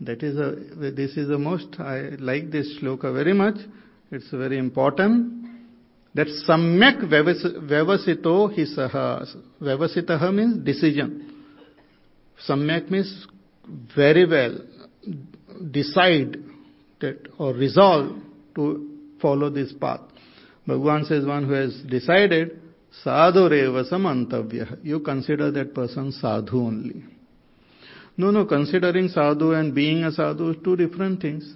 [0.01, 3.55] That is a, this is the most, I like this shloka very much.
[4.11, 5.34] It's very important.
[6.15, 9.27] That samyak vyavasito hisaha.
[9.61, 11.29] Vyavasitaha means decision.
[12.47, 13.27] Samyak means
[13.93, 14.59] very well.
[15.71, 16.37] Decide
[17.01, 18.15] that or resolve
[18.55, 18.89] to
[19.21, 19.99] follow this path.
[20.65, 22.61] Bhagavan says one who has decided,
[23.03, 24.79] sadhu reva samantavya.
[24.83, 27.03] You consider that person sadhu only.
[28.17, 31.55] No, no, considering sadhu and being a sadhu is two different things.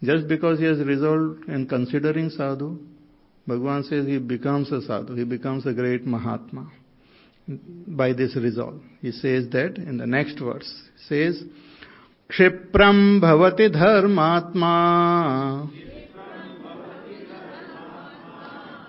[0.00, 2.78] Just because he has resolved and considering sadhu,
[3.48, 6.70] Bhagavan says he becomes a sadhu, he becomes a great Mahatma
[7.86, 8.80] by this resolve.
[9.00, 10.70] He says that in the next verse.
[10.96, 11.42] He says,
[12.28, 14.74] क्षिप्रम् भवति धर्मात्मा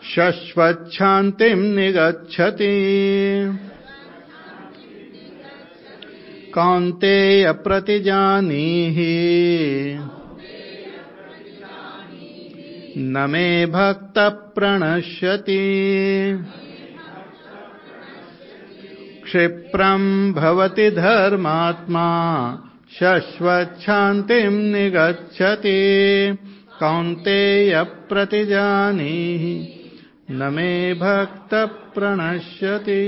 [0.10, 2.76] शश्वच्छान्तिम् निगच्छति
[6.54, 9.10] कौन्तेय प्रतिजानीहि
[13.00, 14.18] न मे भक्त
[14.56, 15.60] प्रणश्यति
[19.24, 22.08] क्षिप्रम् भवति धर्मात्मा
[23.00, 25.78] शश्वच्छान्तिम् निगच्छति
[26.80, 29.56] कौन्तेय प्रतिजानीहि
[30.32, 30.72] न मे
[31.04, 31.54] भक्त
[31.96, 33.02] प्रणश्यति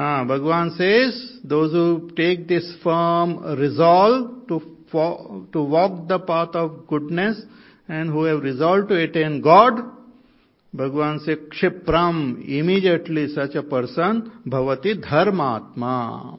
[0.00, 4.60] Ah, Bhagavan says, those who take this firm resolve to,
[5.52, 7.42] to walk the path of goodness
[7.88, 9.74] and who have resolved to attain God,
[10.74, 16.38] Bhagavan says, Kshipram, immediately such a person, bhavati dharmatma.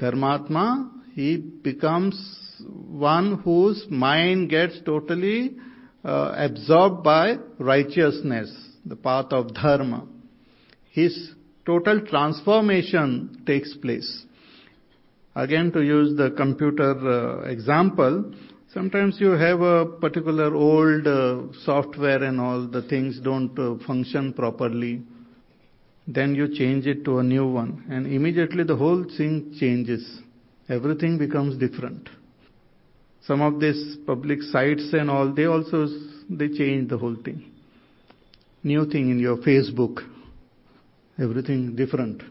[0.00, 2.16] Dharmatma, he becomes
[2.66, 5.56] one whose mind gets totally
[6.04, 8.50] uh, absorbed by righteousness,
[8.86, 10.06] the path of dharma.
[10.90, 11.32] His
[11.66, 14.24] total transformation takes place.
[15.34, 18.32] Again, to use the computer uh, example,
[18.76, 24.34] sometimes you have a particular old uh, software and all the things don't uh, function
[24.34, 25.02] properly.
[26.06, 30.20] Then you change it to a new one, and immediately the whole thing changes.
[30.68, 32.10] Everything becomes different.
[33.26, 35.86] Some of these public sites and all, they also
[36.28, 37.50] they change the whole thing.
[38.62, 40.00] New thing in your Facebook,
[41.18, 42.22] everything different.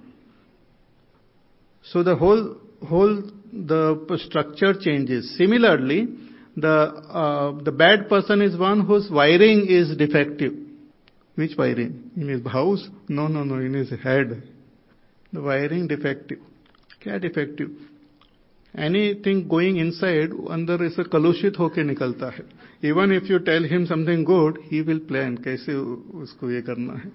[1.81, 5.35] So the whole whole the structure changes.
[5.37, 6.24] Similarly,
[6.56, 10.54] the uh, the bad person is one whose wiring is defective.
[11.34, 12.10] Which wiring?
[12.16, 12.88] In his house?
[13.08, 13.56] No, no, no.
[13.56, 14.42] In his head.
[15.32, 16.38] The wiring defective.
[17.02, 17.70] क्या defective?
[18.76, 22.44] Anything going inside अंदर ऐसे कलुषित होके निकलता है
[22.82, 25.74] Even if you tell him something good, he will plan कैसे
[26.22, 27.12] उसको ये करना है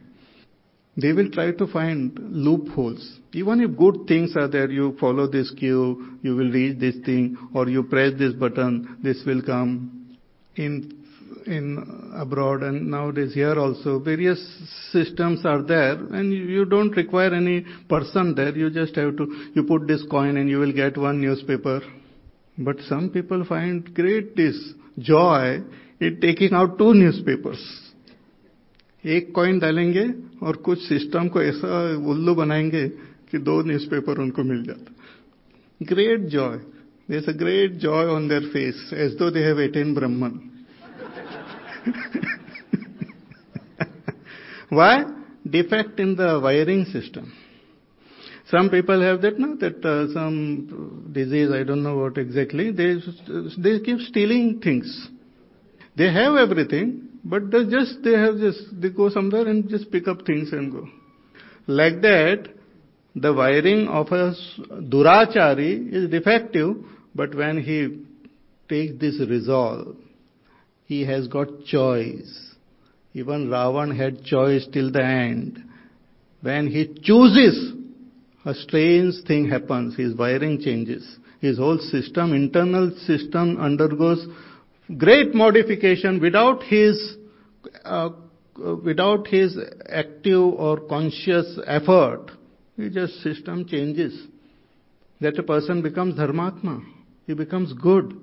[0.97, 3.19] they will try to find loopholes.
[3.33, 7.37] Even if good things are there, you follow this cue, you will reach this thing,
[7.55, 10.19] or you press this button, this will come.
[10.57, 11.01] In
[11.47, 14.39] in abroad and nowadays here also, various
[14.93, 18.55] systems are there, and you don't require any person there.
[18.57, 21.81] You just have to you put this coin and you will get one newspaper.
[22.59, 24.57] But some people find great this
[24.99, 25.61] joy
[26.01, 27.80] in taking out two newspapers.
[29.05, 30.07] एक coin डालेंगे
[30.47, 31.81] और कुछ system को ऐसा
[32.11, 32.89] उल्लू बनाएँगे
[33.31, 34.95] कि दो न्यूज़पेपर उनको मिल जाता।
[35.81, 36.57] Great joy
[37.09, 40.41] there a great joy on their face as though they have attained Brahman
[44.73, 45.05] why
[45.51, 47.25] defect in the wiring system
[48.53, 49.83] some people have that ना that
[50.13, 50.37] some
[51.15, 54.97] disease I don't know what exactly they keep stealing things
[55.97, 56.93] they have everything
[57.25, 60.73] but they just, they have just, they go somewhere and just pick up things and
[60.73, 60.89] go.
[61.67, 62.49] Like that,
[63.15, 64.35] the wiring of a
[64.71, 66.77] durachari is defective,
[67.15, 68.05] but when he
[68.69, 69.97] takes this resolve,
[70.87, 72.55] he has got choice.
[73.13, 75.63] Even Ravan had choice till the end.
[76.43, 77.75] When he chooses,
[78.45, 79.97] a strange thing happens.
[79.97, 81.19] His wiring changes.
[81.41, 84.27] His whole system, internal system undergoes
[84.99, 87.17] great modification without his
[87.85, 88.11] uh,
[88.85, 89.57] without his
[89.89, 92.31] active or conscious effort.
[92.77, 94.27] He just system changes.
[95.21, 96.83] That a person becomes dharmatma.
[97.27, 98.19] He becomes good.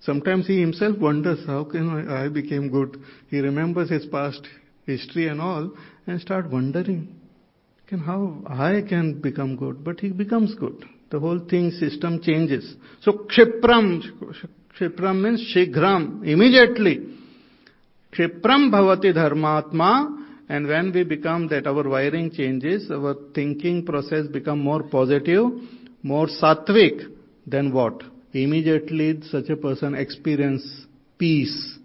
[0.00, 3.02] Sometimes he himself wonders, how can I, I became good?
[3.30, 4.46] He remembers his past
[4.86, 5.72] history and all
[6.06, 7.16] and start wondering,
[7.86, 9.82] can how I can become good?
[9.82, 10.84] But he becomes good.
[11.10, 12.74] The whole thing system changes.
[13.00, 14.02] So kshipram,
[14.78, 17.06] Kshipram means Shigram, immediately.
[18.12, 24.58] Kshipram bhavati dharmatma, and when we become that our wiring changes, our thinking process become
[24.58, 25.44] more positive,
[26.02, 27.02] more sattvic,
[27.46, 28.02] then what?
[28.32, 30.86] Immediately such a person experience
[31.18, 31.78] peace.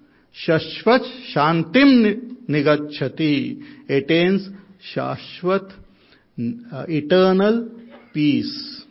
[0.48, 4.50] Shashvat shantim nigachati, attains
[4.96, 7.70] shashvat, uh, eternal
[8.14, 8.84] peace.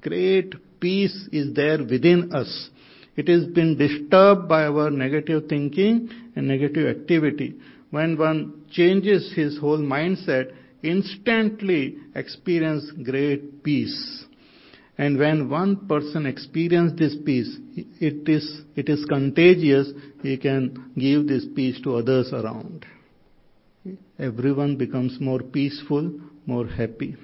[0.00, 2.70] Great peace is there within us.
[3.16, 7.54] It has been disturbed by our negative thinking and negative activity.
[7.90, 10.52] When one changes his whole mindset,
[10.82, 14.24] instantly experience great peace.
[14.96, 17.56] And when one person experiences this peace,
[18.00, 19.90] it is, it is contagious.
[20.22, 22.86] He can give this peace to others around.
[24.18, 26.12] Everyone becomes more peaceful,
[26.46, 27.16] more happy.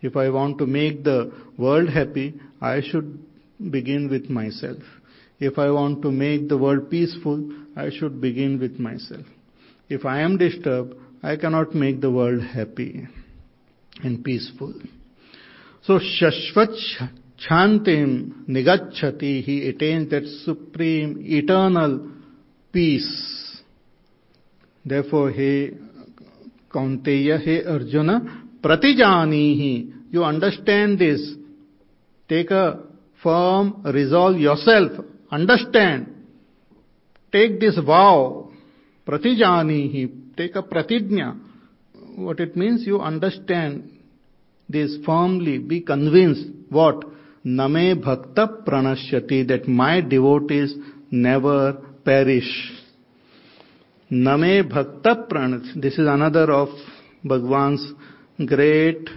[0.00, 3.18] If I want to make the world happy, I should
[3.70, 4.78] begin with myself.
[5.40, 9.24] If I want to make the world peaceful, I should begin with myself.
[9.88, 13.06] If I am disturbed, I cannot make the world happy
[14.02, 14.74] and peaceful.
[15.82, 16.76] So Shashvat
[17.48, 22.10] Shantim Nigachati, he attains that supreme, eternal
[22.72, 23.60] peace.
[24.84, 25.70] Therefore, he
[26.68, 31.34] Kaunteya, he Arjuna, Pratijanihi, you understand this.
[32.28, 32.82] Take a
[33.22, 36.14] firm resolve yourself Understand.
[37.30, 38.50] Take this vow.
[39.06, 40.36] Pratijanihi.
[40.36, 41.38] Take a pratijna.
[42.16, 43.90] What it means, you understand
[44.68, 45.58] this firmly.
[45.58, 46.46] Be convinced.
[46.70, 47.04] What?
[47.44, 49.46] Name bhakta pranashyati.
[49.48, 50.74] That my devotees
[51.10, 51.74] never
[52.04, 52.72] perish.
[54.10, 55.80] Name bhakta pranas.
[55.80, 56.68] This is another of
[57.24, 57.92] Bhagwan's
[58.46, 59.08] great,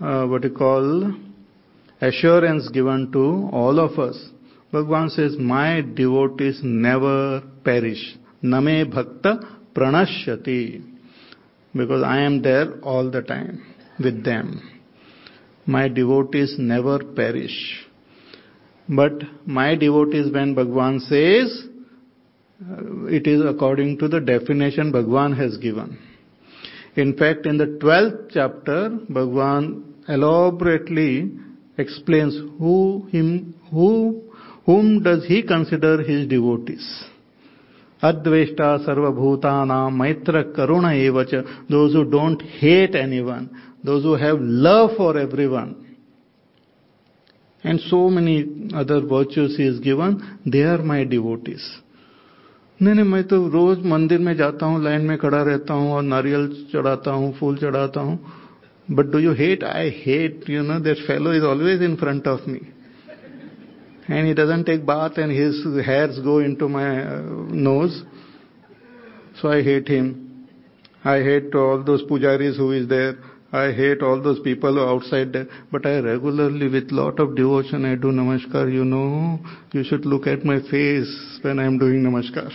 [0.00, 1.14] uh, what you call,
[2.00, 4.16] assurance given to all of us.
[4.74, 8.16] Bhagavan says, My devotees never perish.
[8.42, 9.38] Name Bhakta
[9.72, 10.84] Pranashyati.
[11.72, 13.64] Because I am there all the time
[14.00, 14.70] with them.
[15.64, 17.86] My devotees never perish.
[18.88, 19.12] But
[19.46, 21.68] my devotees, when Bhagwan says,
[22.60, 25.98] uh, it is according to the definition Bhagwan has given.
[26.96, 31.32] In fact, in the 12th chapter, Bhagwan elaborately
[31.78, 34.23] explains who him, who,
[34.66, 37.04] whom does he consider his devotees.
[38.02, 41.68] Adveshta sarvabhutana maitra karuna evacha.
[41.68, 43.50] Those who don't hate anyone.
[43.82, 45.80] Those who have love for everyone.
[47.62, 50.40] And so many other virtues he has given.
[50.44, 51.80] They are my devotees.
[52.82, 56.02] नहीं नहीं मैं तो रोज मंदिर में जाता हूँ line में खड़ा रहता हूँ और
[56.02, 58.18] नारियल चढ़ाता हूँ फूल चढ़ाता हूँ
[58.90, 62.48] but do you hate I hate you know that fellow is always in front of
[62.50, 62.60] me
[64.08, 68.02] and he doesn't take bath and his hairs go into my uh, nose.
[69.40, 70.48] So I hate him.
[71.04, 73.16] I hate all those pujaris who is there.
[73.52, 75.46] I hate all those people outside there.
[75.70, 78.72] But I regularly, with lot of devotion, I do namaskar.
[78.72, 79.38] You know,
[79.72, 82.50] you should look at my face when I am doing namaskar.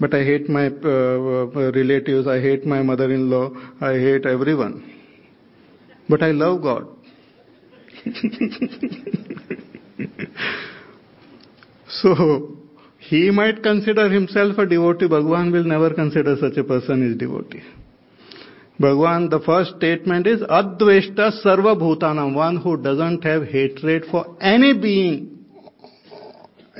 [0.00, 2.26] But I hate my uh, uh relatives.
[2.26, 3.50] I hate my mother-in-law.
[3.80, 4.74] I hate everyone.
[6.08, 6.88] But I love God.
[11.88, 12.56] so,
[12.98, 15.08] he might consider himself a devotee.
[15.08, 17.62] Bhagwan will never consider such a person as devotee.
[18.80, 24.76] Bhagwan, the first statement is Adveshta Sarva Bhutanam, one who doesn't have hatred for any
[24.76, 25.44] being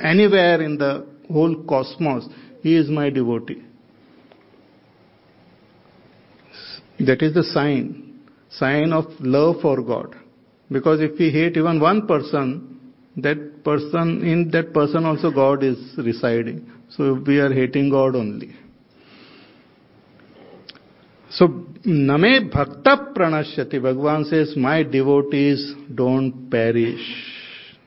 [0.01, 2.27] anywhere in the whole cosmos.
[2.61, 3.63] He is my devotee.
[6.99, 8.19] That is the sign,
[8.49, 10.15] sign of love for God.
[10.73, 15.77] Because if we hate even one person, that person, in that person also God is
[15.97, 16.69] residing.
[16.89, 18.55] So we are hating God only.
[21.29, 21.47] So,
[21.83, 27.01] Name Bhakta Pranashyati, Bhagwan says, my devotees don't perish.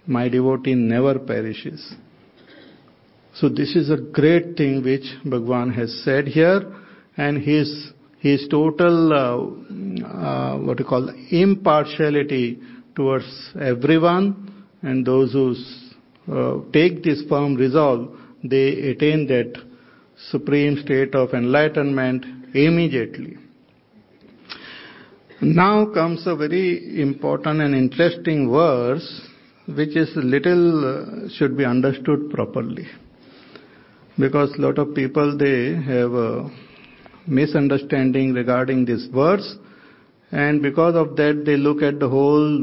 [0.07, 1.95] My devotee never perishes.
[3.35, 6.63] So this is a great thing which Bhagwan has said here,
[7.17, 12.59] and his his total uh, uh, what you call impartiality
[12.97, 15.55] towards everyone, and those who
[16.33, 18.09] uh, take this firm resolve,
[18.43, 19.53] they attain that
[20.31, 22.25] supreme state of enlightenment
[22.55, 23.37] immediately.
[25.41, 29.21] Now comes a very important and interesting verse
[29.69, 32.87] which is little uh, should be understood properly
[34.19, 36.51] because a lot of people they have a
[37.27, 39.57] misunderstanding regarding this verse
[40.33, 42.59] and because of that they look at the whole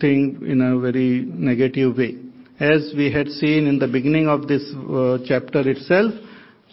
[0.00, 2.16] thing in a very negative way
[2.60, 6.12] as we had seen in the beginning of this uh, chapter itself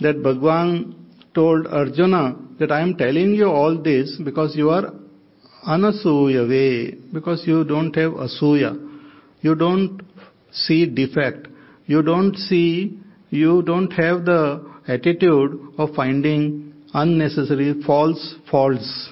[0.01, 0.95] that Bhagwan
[1.33, 4.91] told Arjuna that I am telling you all this because you are
[5.67, 8.81] anasuya way, because you don't have asuya.
[9.41, 10.01] You don't
[10.51, 11.47] see defect.
[11.85, 19.09] You don't see, you don't have the attitude of finding unnecessary false faults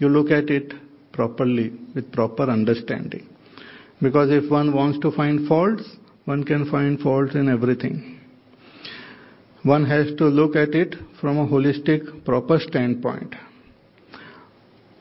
[0.00, 0.74] You look at it
[1.12, 3.26] properly, with proper understanding.
[4.02, 5.84] Because if one wants to find faults,
[6.26, 8.16] one can find faults in everything
[9.66, 13.34] one has to look at it from a holistic, proper standpoint.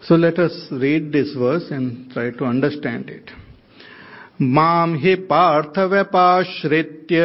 [0.01, 3.29] So let us read this verse and try to understand it.
[4.41, 7.19] माम हि पार्थव्यपाश्रित्य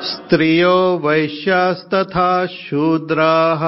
[0.02, 3.62] स्त्रियो वैश्यास्तथा शूद्राः।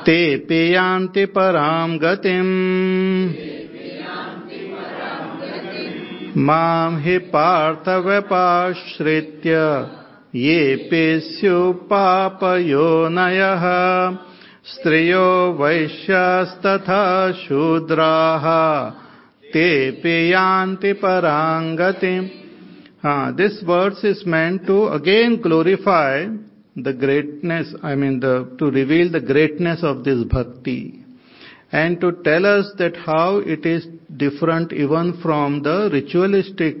[0.00, 3.34] ते पेयान्ति पराम् गतिम्।
[6.36, 8.26] माम् हि पार्थव्यपाश्रित्य।
[10.34, 11.64] ये पेस्युपापयोनयः
[14.72, 15.26] स्त्रियो
[15.60, 17.04] वैश्यास्तथा
[17.38, 18.46] शूद्राः
[19.52, 19.68] ते
[20.02, 22.28] पेयान्ति पराम् गतिम्
[23.36, 26.26] This verse is meant to again glorify
[26.76, 31.02] the greatness, I mean, the, to reveal the greatness of this bhakti
[31.72, 36.76] and to tell us that how it is different even from the ritualistic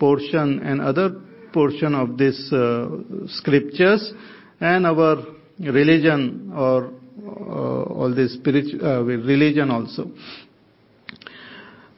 [0.00, 1.20] portion and other
[1.52, 2.88] portion of this uh,
[3.26, 4.12] scriptures
[4.60, 5.24] and our
[5.60, 6.92] religion or
[7.26, 10.10] uh, all this spiritual uh, religion also.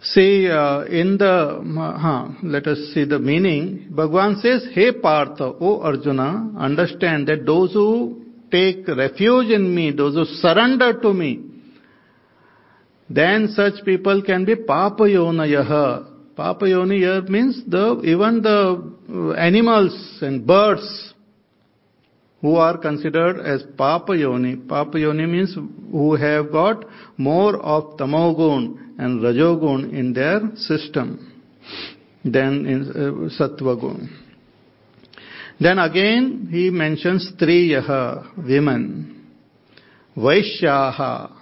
[0.03, 3.89] See, uh, in the, uh, let us see the meaning.
[3.91, 10.15] Bhagwan says, Hey Partha, O Arjuna, understand that those who take refuge in me, those
[10.15, 11.45] who surrender to me,
[13.11, 14.57] then such people can be
[16.41, 16.59] papayonayaha.
[16.59, 21.15] Papayoni here means the, even the animals and birds
[22.41, 24.67] who are considered as papayoni.
[24.67, 25.55] Papayoni means
[25.91, 26.85] who have got
[27.17, 31.33] more of tamogun and rajogun in their system
[32.25, 34.09] than in uh, sattvagun.
[35.59, 39.27] Then again he mentions striyaha, women,
[40.17, 41.33] vaishyaha,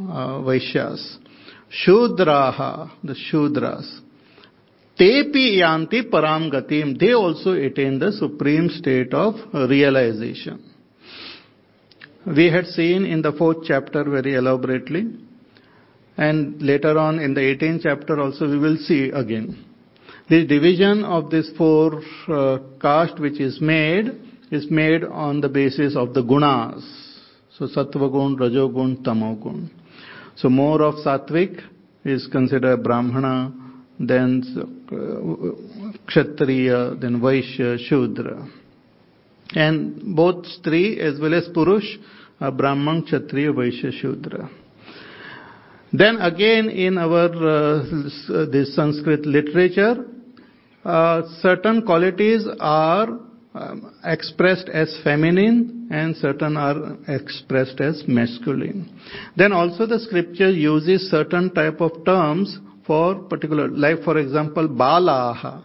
[0.00, 1.18] uh, vaishyas,
[1.86, 4.00] shudraha, the shudras,
[4.98, 10.72] tepi yanti param gatim, they also attain the supreme state of realization.
[12.26, 15.06] We had seen in the fourth chapter very elaborately,
[16.16, 19.64] and later on in the 18th chapter also we will see again.
[20.28, 24.06] The division of this four uh, caste which is made
[24.50, 26.82] is made on the basis of the gunas.
[27.56, 29.70] So sattva gun, rajogun, tamogun.
[30.34, 31.62] So more of sattvic
[32.04, 33.65] is considered brahmana,
[33.98, 34.42] then
[34.92, 38.46] uh, kshatriya, then vaishya, shudra.
[39.54, 41.96] And both stri as well as purush
[42.40, 44.50] are brahman, kshatriya, vaishya, shudra.
[45.92, 50.04] Then again in our uh, this Sanskrit literature,
[50.84, 53.08] uh, certain qualities are
[53.54, 59.00] um, expressed as feminine and certain are expressed as masculine.
[59.36, 65.64] Then also the scripture uses certain type of terms for particular, like for example, balaha.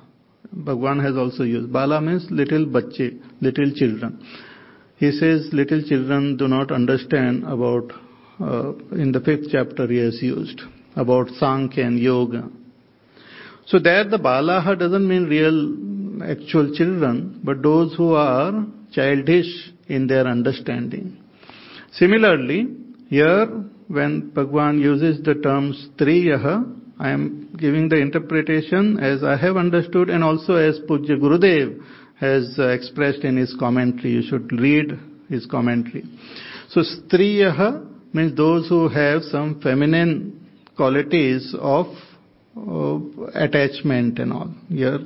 [0.53, 1.71] Bhagwan has also used.
[1.71, 4.25] Bala means little bache, little children.
[4.97, 7.91] He says little children do not understand about,
[8.39, 10.61] uh, in the fifth chapter he has used,
[10.95, 12.49] about Sankhya and Yoga.
[13.65, 20.07] So there the balaha doesn't mean real actual children, but those who are childish in
[20.07, 21.17] their understanding.
[21.93, 22.75] Similarly,
[23.09, 23.47] here
[23.87, 30.11] when Bhagwan uses the term striyaha, I am giving the interpretation as I have understood
[30.11, 31.81] and also as Pujya Gurudev
[32.19, 34.11] has uh, expressed in his commentary.
[34.11, 36.03] You should read his commentary.
[36.69, 41.87] So striyaha means those who have some feminine qualities of
[42.55, 42.99] uh,
[43.33, 44.53] attachment and all.
[44.69, 44.99] Here,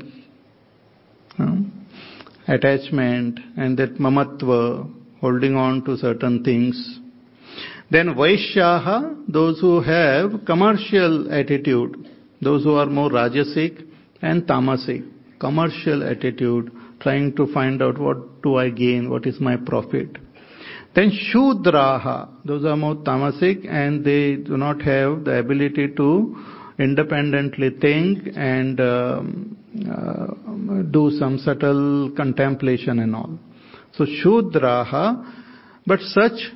[2.46, 4.92] attachment and that mamatva,
[5.22, 7.00] holding on to certain things.
[7.92, 12.10] Then Vaishyaha, those who have commercial attitude,
[12.42, 13.86] those who are more rajasic
[14.22, 15.08] and tamasic,
[15.40, 20.18] commercial attitude, trying to find out what do I gain, what is my profit.
[20.96, 26.44] Then Shudraha, those are more tamasic and they do not have the ability to
[26.80, 29.58] independently think and um,
[29.92, 33.38] uh, do some subtle contemplation and all.
[33.94, 35.34] So Shudraha,
[35.86, 36.52] but such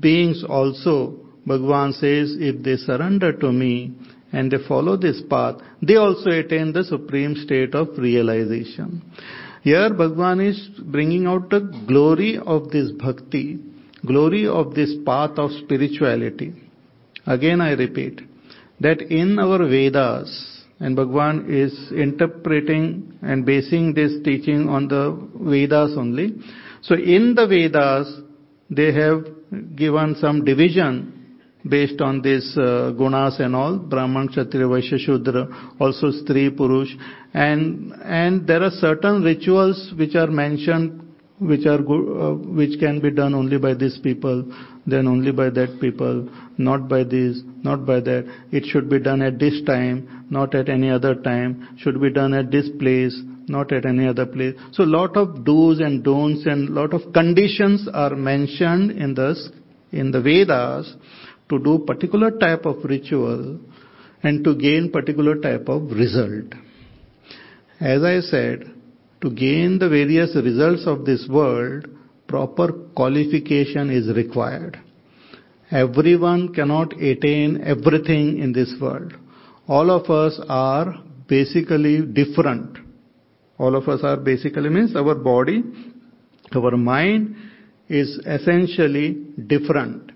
[0.00, 1.14] beings also,
[1.46, 3.92] Bhagwan says, if they surrender to me
[4.32, 9.02] and they follow this path, they also attain the supreme state of realization.
[9.62, 13.58] Here Bhagwan is bringing out the glory of this bhakti,
[14.06, 16.52] glory of this path of spirituality.
[17.26, 18.20] Again I repeat,
[18.80, 25.96] that in our Vedas, and Bhagwan is interpreting and basing this teaching on the Vedas
[25.96, 26.36] only.
[26.82, 28.20] So in the Vedas,
[28.70, 29.24] they have
[29.74, 36.08] given some division based on this uh, gunas and all, Brahman, Kshatriya, Vaishya, Shudra, also
[36.10, 36.90] Stri, Purush,
[37.34, 41.04] and, and there are certain rituals which are mentioned
[41.40, 44.44] which are uh, which can be done only by these people,
[44.86, 46.28] then only by that people,
[46.58, 48.26] not by these not by that.
[48.50, 51.76] It should be done at this time, not at any other time.
[51.78, 53.16] Should be done at this place,
[53.48, 54.54] not at any other place.
[54.72, 59.34] So lot of do's and don'ts and lot of conditions are mentioned in the
[59.92, 60.94] in the Vedas
[61.48, 63.58] to do particular type of ritual
[64.22, 66.54] and to gain particular type of result.
[67.80, 68.74] As I said,
[69.22, 71.86] to gain the various results of this world,
[72.26, 74.78] proper qualification is required.
[75.70, 79.12] Everyone cannot attain everything in this world.
[79.66, 80.94] All of us are
[81.28, 82.78] basically different.
[83.58, 85.62] All of us are basically means our body,
[86.54, 87.36] our mind
[87.88, 89.14] is essentially
[89.46, 90.12] different.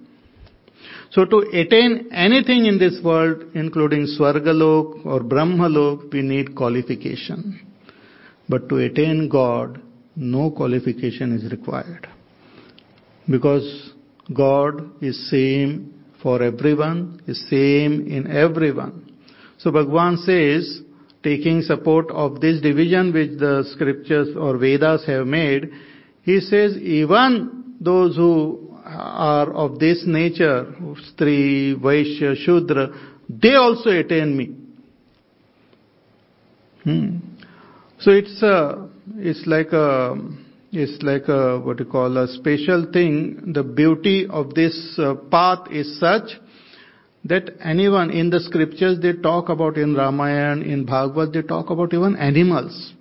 [1.10, 7.60] So to attain anything in this world, including Swargalok or Brahmalok, we need qualification.
[8.48, 9.80] But to attain God,
[10.16, 12.08] no qualification is required.
[13.28, 13.92] Because
[14.34, 19.12] God is same for everyone, is same in everyone.
[19.58, 20.81] So Bhagwan says,
[21.22, 25.70] taking support of this division which the scriptures or Vedas have made,
[26.22, 30.66] he says even those who are of this nature,
[31.12, 32.88] Stri, Vaishya, Shudra,
[33.28, 34.56] they also attain me.
[36.84, 37.18] Hmm.
[38.00, 40.16] So it's a, it's like a,
[40.72, 43.52] it's like a, what you call a special thing.
[43.54, 46.30] The beauty of this uh, path is such
[47.24, 51.94] that anyone in the scriptures they talk about in Ramayana, in Bhagavad, they talk about
[51.94, 52.94] even animals.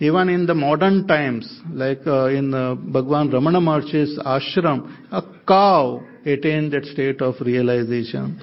[0.00, 6.02] Even in the modern times, like uh, in uh, Bhagwan Ramana Maharshi's ashram, a cow
[6.24, 8.40] attained that state of realization.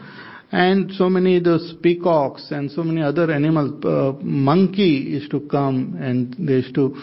[0.52, 5.98] And so many those peacocks and so many other animals, uh, monkey is to come
[6.00, 6.96] and they used to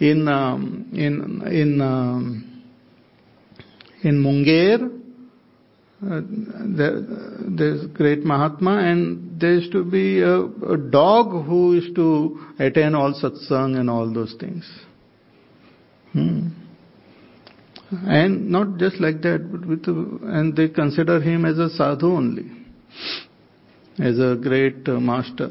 [0.00, 2.62] in um, in in um,
[4.02, 4.90] in Munger
[6.02, 6.20] uh,
[6.76, 7.00] there,
[7.48, 12.94] there's great Mahatma, and there is to be a, a, dog who is to attain
[12.94, 14.70] all satsang and all those things.
[16.12, 16.48] Hmm.
[17.90, 22.50] And not just like that, but with, and they consider him as a sadhu only,
[23.98, 25.50] as a great uh, master.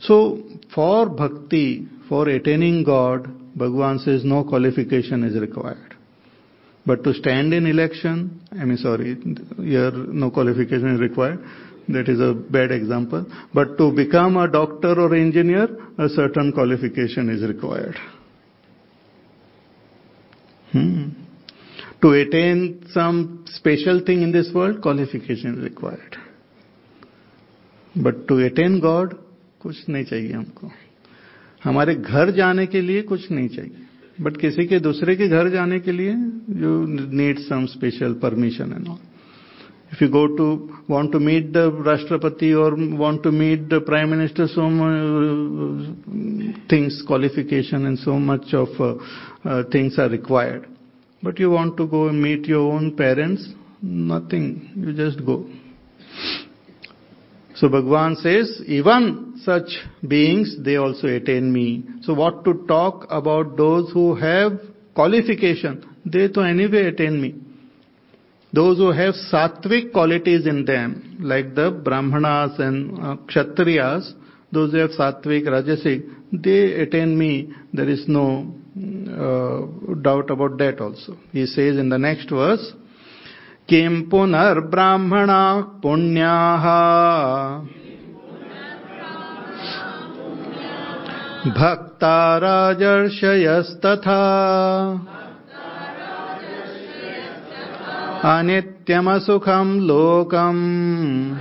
[0.00, 0.42] So,
[0.74, 5.87] for bhakti, for attaining God, Bhagwan says no qualification is required.
[6.88, 9.14] But to stand in election, I mean, sorry,
[9.58, 11.40] here no qualification is required.
[11.88, 13.26] That is a bad example.
[13.52, 15.68] But to become a doctor or engineer,
[15.98, 17.96] a certain qualification is required.
[20.72, 21.08] Hmm.
[22.00, 26.16] To attain some special thing in this world, qualification is required.
[27.96, 29.14] But to attain God,
[29.60, 30.70] कुछ नहीं चाहिए हमको
[31.64, 33.87] हमारे घर जाने के लिए कुछ नहीं चाहिए
[34.22, 36.12] बट किसी के दूसरे के घर जाने के लिए
[36.62, 36.70] you
[37.18, 38.96] need some special permission and all
[39.92, 40.46] if you go to
[40.90, 44.66] want to meet the Rashtrapati और want to meet the prime minister so
[46.72, 48.82] things qualification and so much of
[49.74, 50.62] things are required
[51.22, 53.54] but you want to go meet your own parents
[53.84, 54.54] nothing
[54.86, 55.44] you just go
[57.58, 59.68] so Bhagwan says, even such
[60.06, 61.84] beings, they also attain me.
[62.02, 64.52] So what to talk about those who have
[64.94, 65.84] qualification?
[66.06, 67.34] They to anyway attain me.
[68.52, 74.12] Those who have sattvic qualities in them, like the Brahmanas and uh, Kshatriyas,
[74.52, 77.52] those who have sattvic, rajasic, they attain me.
[77.72, 81.18] There is no uh, doubt about that also.
[81.32, 82.72] He says in the next verse,
[83.68, 86.64] किं पुनर्ब्राह्मणा पुण्याः।
[91.52, 94.22] भक्ता राजर्षयस्तथा
[98.24, 101.36] अनित्यमसुखम् लोकम्।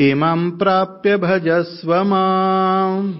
[0.00, 3.14] इमम् प्राप्य भजस्व माम्।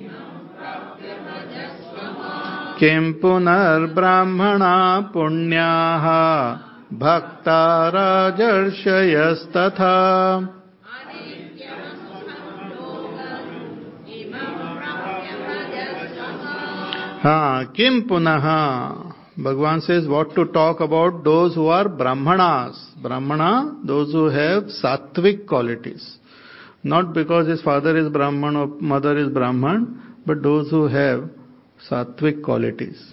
[2.81, 6.07] किं पुनर्ब्राह्मणा पुण्याः
[6.99, 9.95] भक्ता राजर्षयस्तथा
[17.25, 18.47] हाँ किम पुनः?
[19.45, 22.95] Bhagwan says what to talk about those who are Brahmanas.
[23.03, 23.51] Brahmana
[23.85, 26.03] those who have sattvic qualities
[26.87, 29.85] not because his father is Brahmin और mother is Brahmin
[30.29, 31.29] but those who have
[31.89, 33.13] sattvic qualities.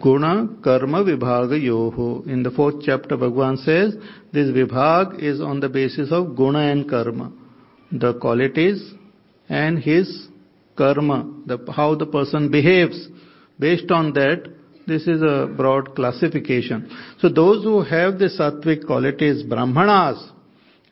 [0.00, 2.22] Guna karma vibhaga yoho.
[2.24, 3.94] In the fourth chapter, Bhagwan says
[4.32, 7.32] this vibhag is on the basis of guna and karma.
[7.90, 8.94] The qualities
[9.48, 10.28] and his
[10.76, 13.08] karma, the, how the person behaves.
[13.58, 14.50] Based on that,
[14.86, 16.90] this is a broad classification.
[17.20, 20.30] So those who have the sattvic qualities, brahmanas,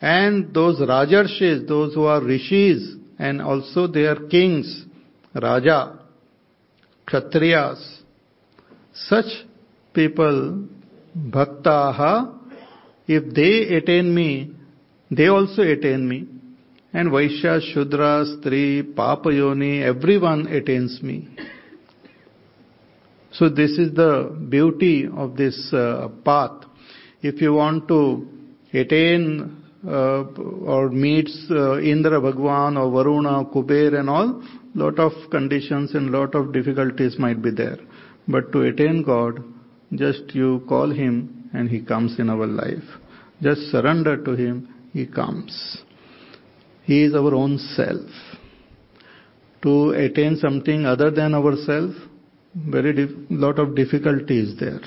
[0.00, 4.84] and those rajarshis, those who are rishis, and also they are kings,
[5.34, 6.01] raja,
[7.08, 7.88] Kshatriyas.
[8.96, 9.32] Such
[9.94, 10.38] people
[11.34, 11.78] bhakta
[13.08, 14.30] if they attain me
[15.10, 16.16] they also attain me
[16.94, 18.64] and Vaishya Shudra stri
[18.96, 21.18] paap yoni every one attains me
[23.32, 24.08] so this is the
[24.50, 25.70] beauty of this
[26.26, 28.00] path if you want to
[28.74, 29.24] attain
[30.74, 31.36] और meets
[31.92, 34.34] Indra भगवान और Varun Kuber and all
[34.74, 37.78] lot of conditions and lot of difficulties might be there.
[38.28, 39.42] But to attain God,
[39.94, 42.84] just you call Him and He comes in our life.
[43.42, 45.78] Just surrender to Him, He comes.
[46.84, 48.08] He is our own self.
[49.62, 51.94] To attain something other than ourself,
[52.54, 54.80] very dif- lot of difficulty is there.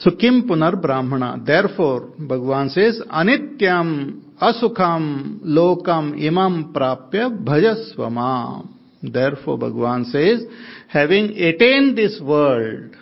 [0.00, 1.42] So Kim Punar Brahmana.
[1.44, 8.68] Therefore, Bhagavan says, Anityam Asukham Lokam Imam Prapya Bhajasvama.
[9.02, 10.44] Therefore, Bhagavan says,
[10.88, 12.96] having attained this world,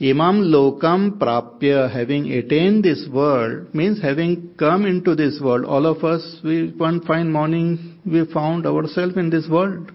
[0.00, 5.64] Imam Lokam Prapya, having attained this world, means having come into this world.
[5.64, 9.90] All of us, we one fine morning, we found ourselves in this world.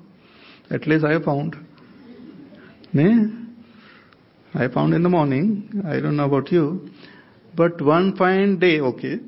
[0.69, 1.55] At least I found.
[2.93, 3.27] Ne?
[4.55, 5.83] I found in the morning.
[5.85, 6.89] I don't know about you.
[7.55, 9.19] But one fine day, okay,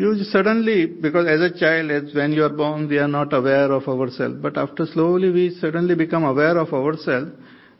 [0.00, 3.70] you suddenly, because as a child, as when you are born, we are not aware
[3.70, 4.36] of ourselves.
[4.40, 7.32] But after slowly we suddenly become aware of ourselves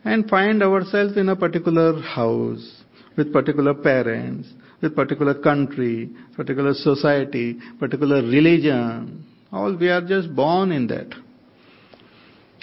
[0.05, 2.83] and find ourselves in a particular house,
[3.17, 4.49] with particular parents,
[4.83, 9.25] with particular country, particular society, particular religion.
[9.53, 11.09] All we are just born in that.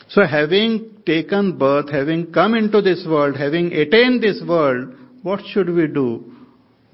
[0.09, 5.69] So having taken birth, having come into this world, having attained this world, what should
[5.69, 6.36] we do?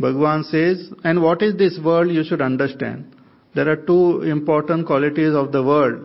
[0.04, 3.16] Bhagavan says, and what is this world you should understand.
[3.56, 6.02] There are two important qualities of the world,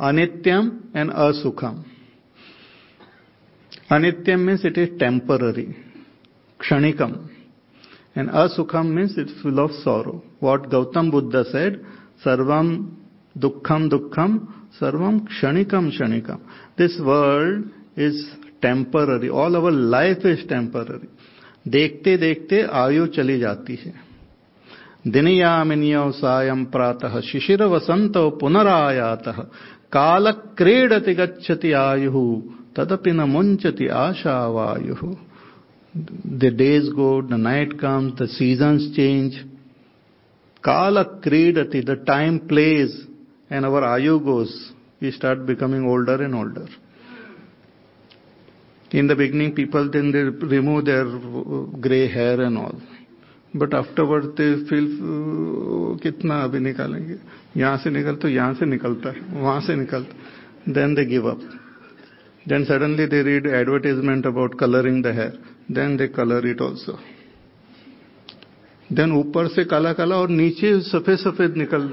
[0.00, 1.84] anityam and asukham.
[3.90, 5.76] Anityam means it is temporary,
[6.60, 7.28] kshanikam.
[8.14, 10.22] And asukham means it's full of sorrow.
[10.40, 11.84] What Gautam Buddha said,
[12.24, 12.94] sarvam
[13.38, 14.48] dukkham dukkham,
[14.80, 16.40] sarvam kshanikam kshanikam.
[16.78, 17.64] This world
[17.96, 19.28] is temporary.
[19.28, 21.08] All our life is temporary.
[21.66, 23.94] देखते देखते आयु चली जाती है।
[25.06, 29.28] दिनयामिनियो सायं प्रातः शिशिर वसंत पुनरायात।
[29.92, 32.42] काल क्रीडति गच्छति आयु,
[32.76, 35.14] तदपि न मुंचति आशा वायु
[35.94, 39.36] the days go the night comes the seasons change
[40.64, 42.94] काल क्रीडति the time plays
[43.52, 44.54] and our ayu goes
[45.02, 46.68] we start becoming older and older
[48.92, 52.74] In the beginning, people then they remove their uh, grey hair and all.
[53.54, 54.86] But afterward they feel
[56.02, 57.16] कितना अभी निकालेंगे?
[57.56, 61.40] यहाँ से निकल तो यहाँ से निकलता है वहाँ से निकलता then they give up
[62.48, 65.38] then suddenly they read advertisement about colouring the hair
[65.70, 66.98] then they colour it also
[68.90, 71.88] then ऊपर से काला काला और नीचे सफ़ेद सफ़ेद निकल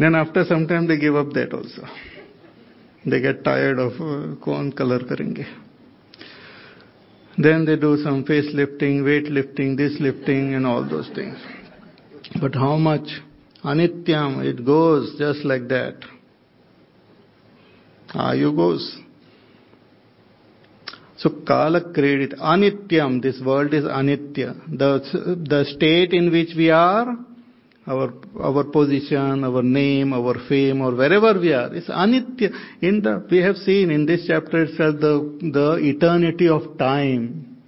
[0.00, 2.13] then after some time they give up that also
[3.06, 5.46] They get tired of uh, कौन color करेंगे.
[7.36, 11.36] Then they do some face lifting, weight lifting, this lifting and all those things.
[12.40, 13.08] But how much?
[13.64, 15.96] Anityam, it goes just like that.
[18.14, 18.98] Ah, Ayu goes.
[21.16, 24.78] So kala kridati, anityam, this world is anitya.
[24.78, 27.16] The, the state in which we are
[27.86, 31.74] our our position, our name, our fame, or wherever we are.
[31.74, 32.50] It's anitya.
[32.80, 35.14] In the we have seen in this chapter itself the
[35.52, 37.58] the eternity of time,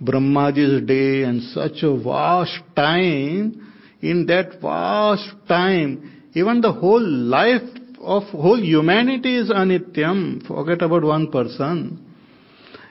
[0.00, 3.64] Brahmaji's day, and such a vast time.
[4.00, 7.68] In that vast time, even the whole life
[8.00, 10.46] of whole humanity is anityam.
[10.46, 12.04] Forget about one person.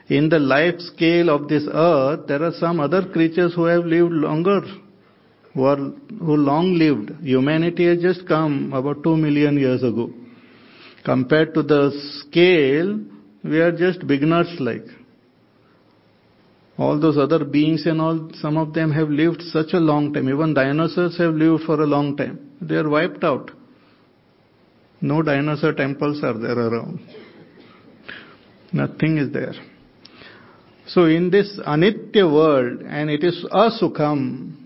[0.08, 4.12] In the life scale of this earth, there are some other creatures who have lived
[4.12, 4.62] longer
[5.54, 7.10] who are who long lived.
[7.22, 10.10] Humanity has just come about two million years ago.
[11.04, 11.90] Compared to the
[12.20, 13.00] scale,
[13.44, 14.84] we are just beginners like.
[16.76, 20.28] All those other beings and all, some of them have lived such a long time.
[20.28, 22.52] Even dinosaurs have lived for a long time.
[22.60, 23.50] They are wiped out.
[25.00, 27.00] No dinosaur temples are there around.
[28.72, 29.54] Nothing is there.
[30.86, 34.57] So in this anitya world, and it is asukham,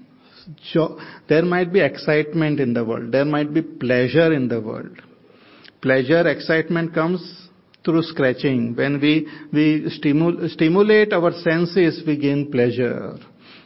[1.29, 3.13] there might be excitement in the world.
[3.13, 5.01] There might be pleasure in the world.
[5.81, 7.49] Pleasure, excitement comes
[7.85, 8.75] through scratching.
[8.75, 13.19] When we, we stimul, stimulate our senses, we gain pleasure.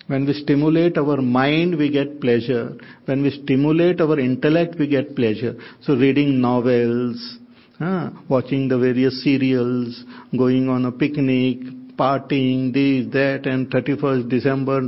[0.07, 2.77] When we stimulate our mind, we get pleasure.
[3.07, 5.57] When we stimulate our intellect, we get pleasure.
[5.83, 7.39] So reading novels,
[7.81, 10.05] uh, watching the various serials,
[10.37, 11.59] going on a picnic,
[11.97, 14.81] partying, this, that, and 31st December,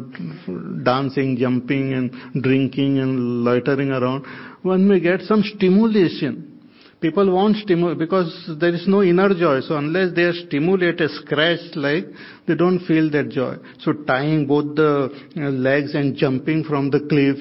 [0.85, 4.25] dancing, jumping, and drinking, and loitering around,
[4.63, 6.59] one may get some stimulation.
[7.01, 9.61] People want stimulation because there is no inner joy.
[9.61, 12.07] So unless they are stimulated, scratched like,
[12.47, 13.57] they don't feel that joy.
[13.79, 17.39] So tying both the legs and jumping from the cliff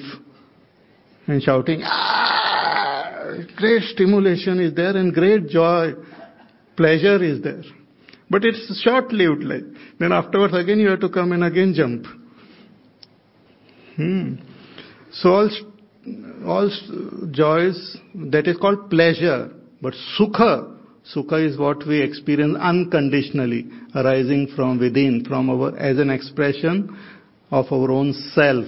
[1.26, 5.92] and shouting, ah, great stimulation is there and great joy,
[6.76, 7.62] pleasure is there.
[8.30, 9.64] But it's short-lived like.
[9.98, 12.06] Then afterwards again you have to come and again jump.
[13.96, 14.34] Hmm.
[15.12, 15.50] So all,
[16.46, 16.70] all
[17.30, 19.50] joys, that is called pleasure.
[19.80, 20.78] But sukha,
[21.14, 26.96] Sukha is what we experience unconditionally, arising from within, from our, as an expression
[27.50, 28.66] of our own self.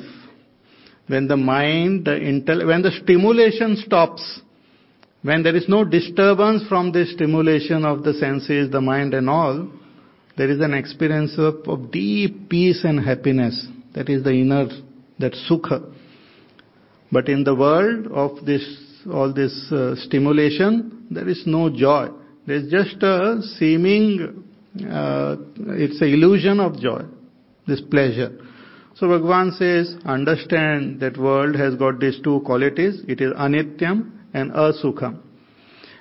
[1.06, 4.40] When the mind, the intel, when the stimulation stops,
[5.22, 9.68] when there is no disturbance from the stimulation of the senses, the mind and all,
[10.36, 13.66] there is an experience of, of deep peace and happiness.
[13.94, 14.68] That is the inner,
[15.18, 15.92] that sukha.
[17.12, 18.62] But in the world of this,
[19.12, 22.08] all this uh, stimulation, there is no joy.
[22.46, 24.44] There is just a seeming,
[24.88, 27.02] uh, it's an illusion of joy,
[27.66, 28.38] this pleasure.
[28.94, 33.02] So Bhagavan says, understand that world has got these two qualities.
[33.08, 35.20] It is anityam and asukham.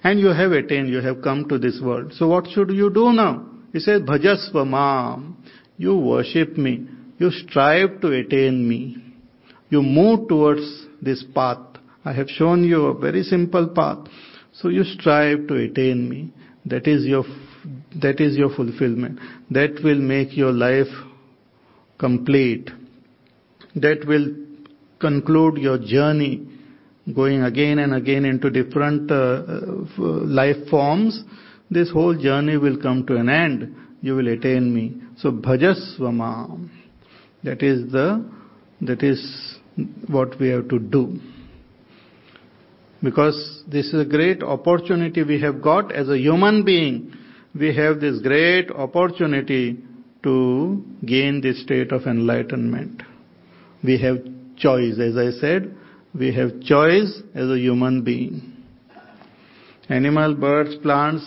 [0.04, 2.14] And you have attained, you have come to this world.
[2.14, 3.46] So what should you do now?
[3.74, 5.44] He says, bhajasva mam.
[5.78, 6.88] You worship me.
[7.18, 8.98] You strive to attain me.
[9.70, 11.60] You move towards this path.
[12.06, 14.08] I have shown you a very simple path.
[14.54, 16.34] So you strive to attain me.
[16.66, 17.24] That is your,
[18.02, 19.20] that is your fulfillment.
[19.52, 20.88] That will make your life
[21.98, 22.70] complete.
[23.76, 24.34] That will
[25.00, 26.48] conclude your journey
[27.16, 29.42] going again and again into different uh,
[29.98, 31.24] life forms,
[31.70, 33.76] this whole journey will come to an end.
[34.02, 34.96] You will attain me.
[35.18, 36.70] So bhajasvama.
[37.44, 38.30] That is the,
[38.82, 39.58] that is
[40.08, 41.20] what we have to do.
[43.02, 47.14] Because this is a great opportunity we have got as a human being.
[47.58, 49.78] We have this great opportunity
[50.24, 53.04] to gain this state of enlightenment.
[53.84, 54.18] We have
[54.58, 55.76] choice, as I said,
[56.15, 58.53] we have choice as a human being.
[59.89, 61.25] Animal, birds, plants,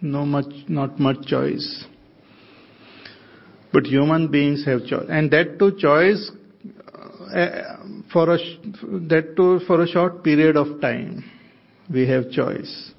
[0.00, 1.84] no much, not much choice.
[3.72, 5.06] But human beings have choice.
[5.08, 6.30] And that too choice
[7.34, 7.48] uh,
[8.12, 8.38] for a,
[9.08, 11.24] that too for a short period of time.
[11.92, 12.92] We have choice.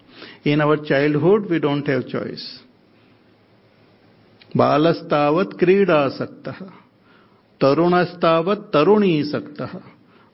[0.44, 2.60] In our childhood, we don't have choice.
[4.58, 6.58] बालस्तावत् क्रीडासक्तः
[7.62, 9.72] तरुणस्तावत् तरुणीसक्तः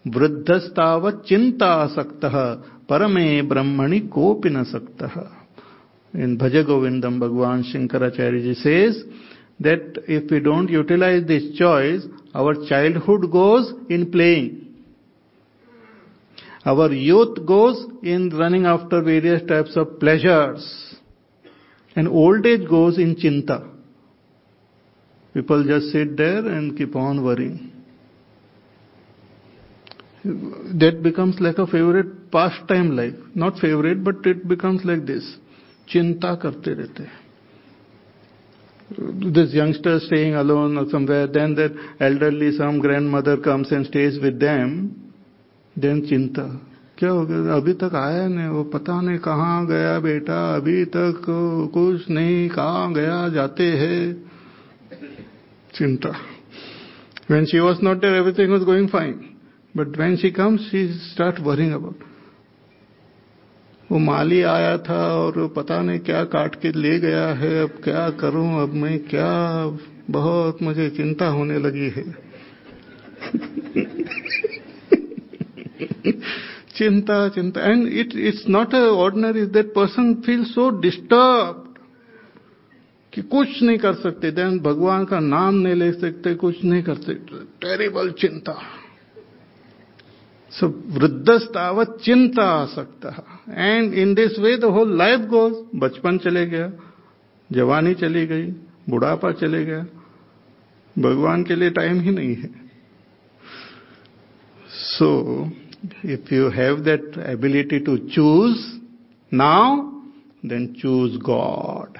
[0.04, 2.24] वृद्धस्तावत चिंता सक्त
[2.88, 5.02] परमे ब्रह्मणि कोपि न सक्त।
[6.14, 9.04] In Bhaja Govindam Bhagwan Shankaracharya ji says
[9.62, 14.50] that if you don't utilise this choice our childhood goes in playing
[16.66, 20.70] our youth goes in running after various types of pleasures
[21.96, 23.56] and old age goes in chinta
[25.34, 27.58] people just sit there and keep on worrying
[30.24, 33.14] that becomes like a favorite pastime life.
[33.34, 35.36] Not favorite, but it becomes like this.
[35.88, 37.10] Chinta karte rehte
[38.98, 44.38] this youngster staying alone or somewhere, then that elderly some grandmother comes and stays with
[44.38, 45.12] them,
[45.76, 46.60] then chinta.
[46.98, 51.24] क्या हो गया अभी तक आया नहीं वो पता नहीं कहाँ गया बेटा अभी तक
[51.74, 53.98] कुछ नहीं कहाँ गया जाते हैं
[55.74, 56.12] चिंता
[57.26, 59.33] when she was not there everything was going fine
[59.76, 61.98] But when she comes, she start worrying about
[63.90, 68.10] वो माली आया था और पता नहीं क्या काट के ले गया है अब क्या
[68.10, 69.78] करूँ अब मैं क्या
[70.10, 72.04] बहुत मुझे चिंता होने लगी है।
[76.76, 77.70] Chinta chinta.
[77.70, 81.74] And it it's not a ordinary that person feel so disturb
[83.12, 86.94] कि कुछ नहीं कर सकते। देन भगवान का नाम नहीं ले सकते कुछ नहीं कर
[86.94, 88.73] सकते। टेरिबल चिंता।
[90.54, 90.66] सो
[90.98, 96.46] वृद्धस्तावत चिंता आ सकता है and in this way the whole life goes बचपन चले
[96.46, 96.70] गया
[97.50, 98.46] जवानी चली गई
[98.90, 99.86] बुढ़ापा चले गया
[100.96, 102.52] भगवान के लिए टाइम ही नहीं है
[104.70, 105.10] so
[106.06, 108.64] if you have that ability to choose
[109.32, 109.76] now
[110.48, 111.98] then choose God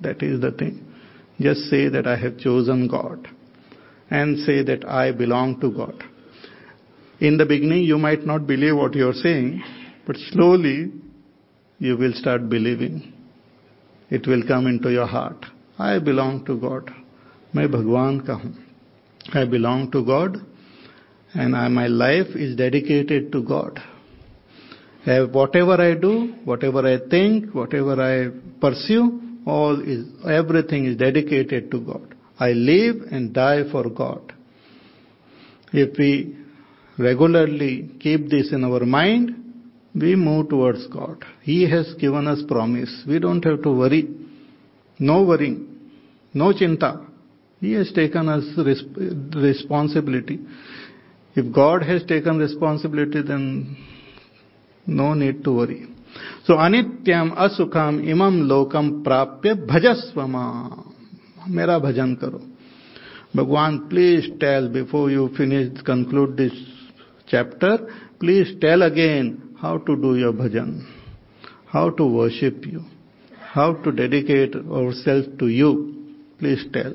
[0.00, 0.76] that is the thing
[1.40, 3.26] just say that I have chosen God
[4.12, 6.02] and say that I belong to God
[7.19, 9.63] In the beginning, you might not believe what you are saying,
[10.05, 10.91] but slowly
[11.79, 13.13] you will start believing.
[14.09, 15.45] It will come into your heart.
[15.79, 16.91] I belong to God.
[17.55, 18.51] मैं भगवान का हूं
[19.33, 20.37] I belong to God
[21.33, 23.79] and I, my life is dedicated to God.
[25.05, 28.29] Whatever I do, whatever I think, whatever I
[28.59, 32.15] pursue, all is, everything is dedicated to God.
[32.39, 34.33] I live and die for God.
[35.71, 36.37] If we
[36.98, 39.34] regularly keep this in our mind,
[39.94, 41.24] we move towards God.
[41.42, 43.04] He has given us promise.
[43.06, 44.08] We don't have to worry.
[44.98, 45.66] No worrying.
[46.34, 47.06] No chinta.
[47.60, 48.44] He has taken us
[49.34, 50.40] responsibility.
[51.34, 53.76] If God has taken responsibility, then
[54.86, 55.86] no need to worry.
[56.44, 60.84] So anityam asukam imam lokam prapya bhajasvama.
[61.48, 62.40] Mera bhajan karo.
[63.34, 66.52] Bhagwan, please tell before you finish, conclude this
[67.28, 67.78] chapter,
[68.20, 70.86] please tell again how to do your bhajan,
[71.66, 72.84] how to worship you,
[73.38, 76.14] how to dedicate ourselves to you.
[76.38, 76.94] Please tell.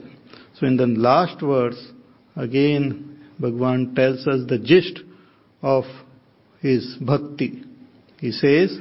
[0.56, 1.92] So in the last verse,
[2.36, 5.00] again Bhagavan tells us the gist
[5.62, 5.86] of
[6.62, 7.64] his bhakti.
[8.20, 8.80] He says,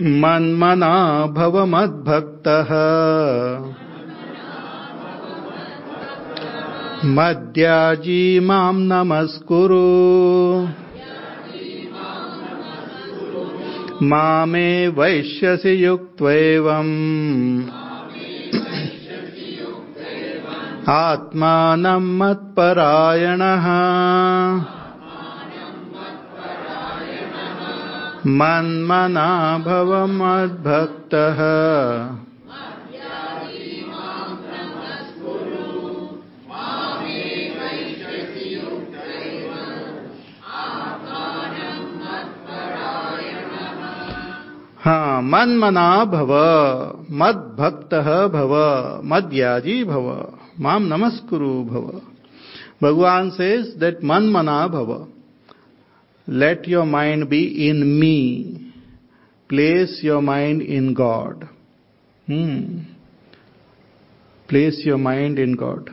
[0.00, 3.89] Manmana bhava madbhaktah.
[7.04, 9.78] मद्याजी माँ नमस्कुरु।
[14.02, 17.62] मामे वैश्यसि युक्त्वैवम्।
[20.88, 23.66] आत्मानं मत्परायणः।
[28.26, 30.06] मन्मना भव
[44.80, 46.30] हाँ मन मना भव
[47.12, 47.94] मद भक्त
[48.32, 48.52] भव,
[49.04, 50.06] मद्याजी भव
[50.60, 51.90] माम नमस्कुरु भव।
[52.82, 54.92] भगवान से दैट मन मना भव
[56.28, 58.16] let your mind be in me
[59.50, 61.44] place your mind in God
[64.48, 65.90] place your mind in God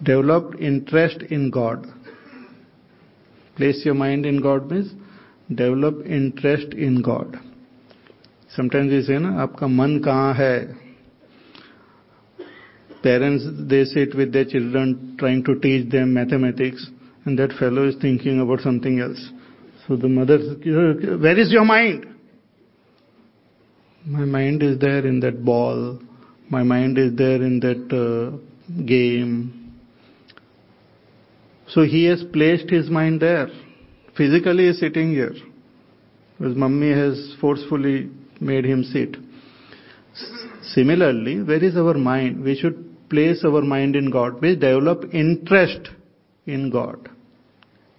[0.00, 1.86] develop interest in God
[3.56, 4.94] place your mind in God means
[5.61, 7.35] develop interest in God
[8.55, 10.55] sometimes जैसे ना आपका मन कहाँ है
[13.03, 13.43] parents
[13.73, 16.89] they sit with their children trying to teach them mathematics
[17.25, 19.29] and that fellow is thinking about something else.
[19.87, 22.05] So the mother, where is your mind?
[24.03, 25.99] My mind is there in that ball.
[26.49, 29.83] My mind is there in that uh, game.
[31.67, 33.47] So he has placed his mind there.
[34.16, 35.34] Physically sitting here.
[36.38, 38.10] His mummy has forcefully
[38.40, 39.16] made him sit.
[40.62, 42.42] Similarly, where is our mind?
[42.44, 44.40] We should place our mind in God.
[44.40, 45.88] We develop interest
[46.46, 47.08] in God,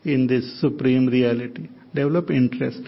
[0.03, 1.69] in this supreme reality.
[1.93, 2.79] Develop interest.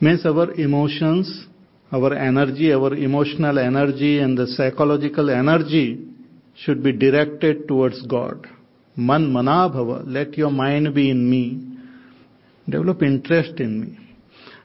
[0.00, 1.46] Means our emotions,
[1.92, 6.06] our energy, our emotional energy and the psychological energy
[6.56, 8.46] should be directed towards God.
[8.96, 11.71] Man manabhava, let your mind be in me.
[12.68, 13.98] Develop interest in me.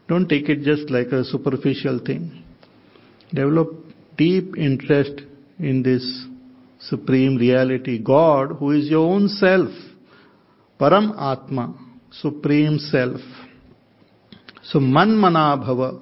[0.08, 2.44] Don't take it just like a superficial thing.
[3.34, 3.74] Develop
[4.18, 5.22] deep interest
[5.60, 6.26] in this
[6.80, 9.70] supreme reality, God, who is your own self,
[10.80, 11.76] Param Atma,
[12.12, 13.20] supreme self.
[14.64, 16.02] So man manabhava,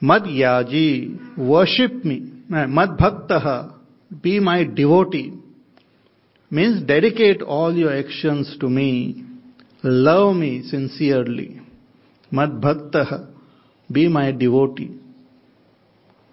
[0.00, 3.74] mad yaji, worship me, eh, mad bhaktaha,
[4.20, 5.32] be my devotee,
[6.50, 9.25] means dedicate all your actions to me,
[9.86, 11.60] love me sincerely.
[12.30, 13.28] Mad bhaktaha,
[13.90, 14.90] be my devotee.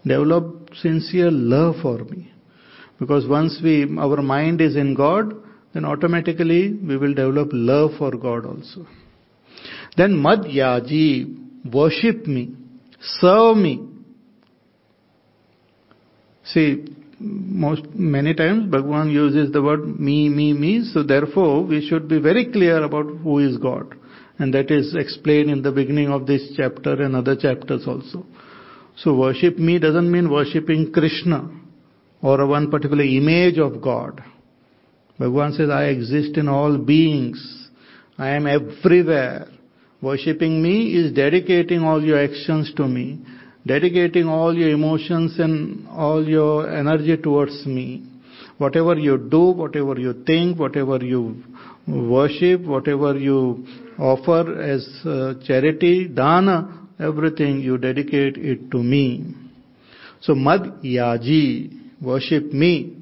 [0.05, 2.31] Develop sincere love for me.
[2.99, 5.34] Because once we, our mind is in God,
[5.73, 8.85] then automatically we will develop love for God also.
[9.97, 12.55] Then madhyaji, worship me,
[12.99, 13.88] serve me.
[16.45, 22.07] See, most many times Bhagwan uses the word me, me, me, so therefore we should
[22.07, 23.95] be very clear about who is God.
[24.40, 28.26] And that is explained in the beginning of this chapter and other chapters also.
[28.95, 31.49] So worship me doesn't mean worshipping Krishna
[32.22, 34.23] or one particular image of God.
[35.19, 37.69] Bhagavan says, I exist in all beings.
[38.18, 39.48] I am everywhere.
[40.02, 43.22] Worshipping me is dedicating all your actions to me,
[43.65, 48.03] dedicating all your emotions and all your energy towards me.
[48.57, 51.44] Whatever you do, whatever you think, whatever you
[51.88, 53.65] worship, whatever you
[53.98, 59.34] offer as uh, charity, dana, everything you dedicate it to me.
[60.22, 62.98] So mad yaji, worship me.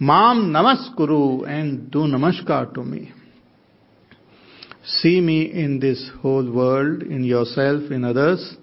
[0.00, 3.12] Mam namaskuru and do namaskar to me.
[4.84, 8.56] See me in this whole world, in yourself, in others,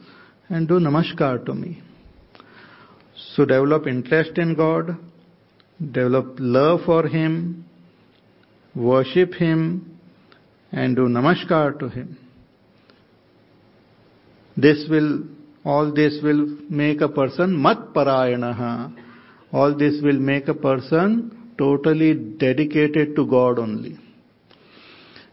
[0.50, 1.82] and do namaskar to me.
[3.36, 4.98] So develop interest in God,
[5.80, 7.66] develop love for Him,
[8.76, 10.00] worship Him,
[10.72, 12.18] and do namaskar to Him.
[14.58, 15.24] This will,
[15.66, 18.96] all this will make a person mat parayanaha.
[19.52, 23.98] All this will make a person totally dedicated to God only.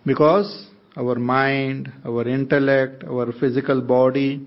[0.04, 0.66] Because
[0.96, 4.46] our mind, our intellect, our physical body,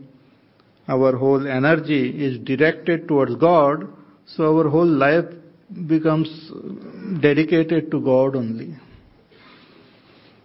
[0.87, 3.87] our whole energy is directed towards God,
[4.25, 5.25] so our whole life
[5.87, 6.51] becomes
[7.21, 8.75] dedicated to God only.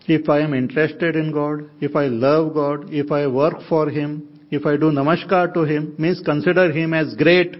[0.06, 4.40] If I am interested in God, if I love God, if I work for Him,
[4.50, 7.56] if I do namaskar to Him, means consider Him as great.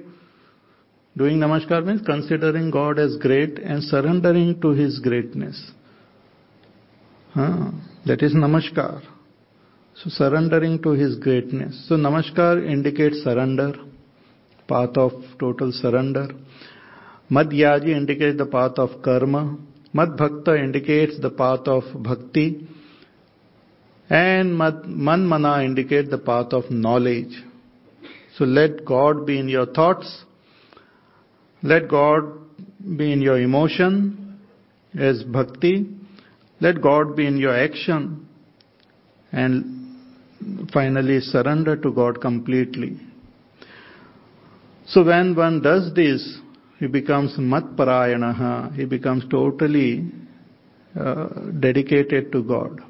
[1.17, 5.71] Doing namaskar means considering God as great and surrendering to His greatness.
[7.35, 7.71] Huh?
[8.07, 9.03] That is namaskar.
[10.03, 11.87] So surrendering to His greatness.
[11.87, 13.75] So namaskar indicates surrender,
[14.67, 16.29] path of total surrender.
[17.31, 19.59] Madhyaji indicates the path of karma.
[19.95, 22.67] Madbhakta indicates the path of bhakti.
[24.09, 27.45] And Manmana indicates the path of knowledge.
[28.39, 30.25] So let God be in your thoughts.
[31.63, 32.23] Let God
[32.97, 34.41] be in your emotion
[34.99, 35.95] as bhakti.
[36.59, 38.27] Let God be in your action.
[39.31, 39.80] And
[40.73, 42.99] finally surrender to God completely.
[44.87, 46.39] So when one does this,
[46.79, 50.11] he becomes matparayanaha, he becomes totally
[50.99, 51.29] uh,
[51.61, 52.81] dedicated to God.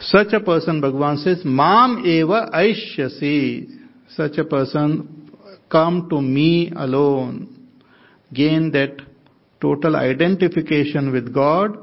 [0.00, 3.68] Such a person, Bhagavan says, Mam eva aishyasi.
[4.08, 5.30] Such a person
[5.70, 7.68] come to me alone.
[8.32, 9.00] Gain that
[9.60, 11.76] total identification with God.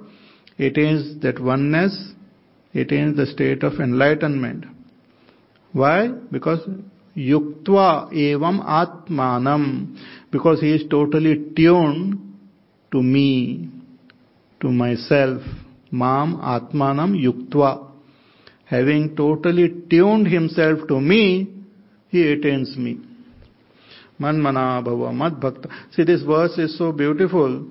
[0.57, 2.14] It is that oneness.
[2.73, 4.65] Is the state of enlightenment.
[5.73, 6.10] Why?
[6.31, 6.60] Because
[7.15, 9.98] yuktva evam atmanam.
[10.31, 12.19] Because he is totally tuned
[12.91, 13.69] to me
[14.61, 15.41] to myself.
[15.91, 17.88] Mam atmanam yuktva.
[18.65, 21.49] Having totally tuned himself to me
[22.07, 22.99] he attains me.
[24.19, 27.68] Manmana bhava mad bhakta see this verse is so beautiful.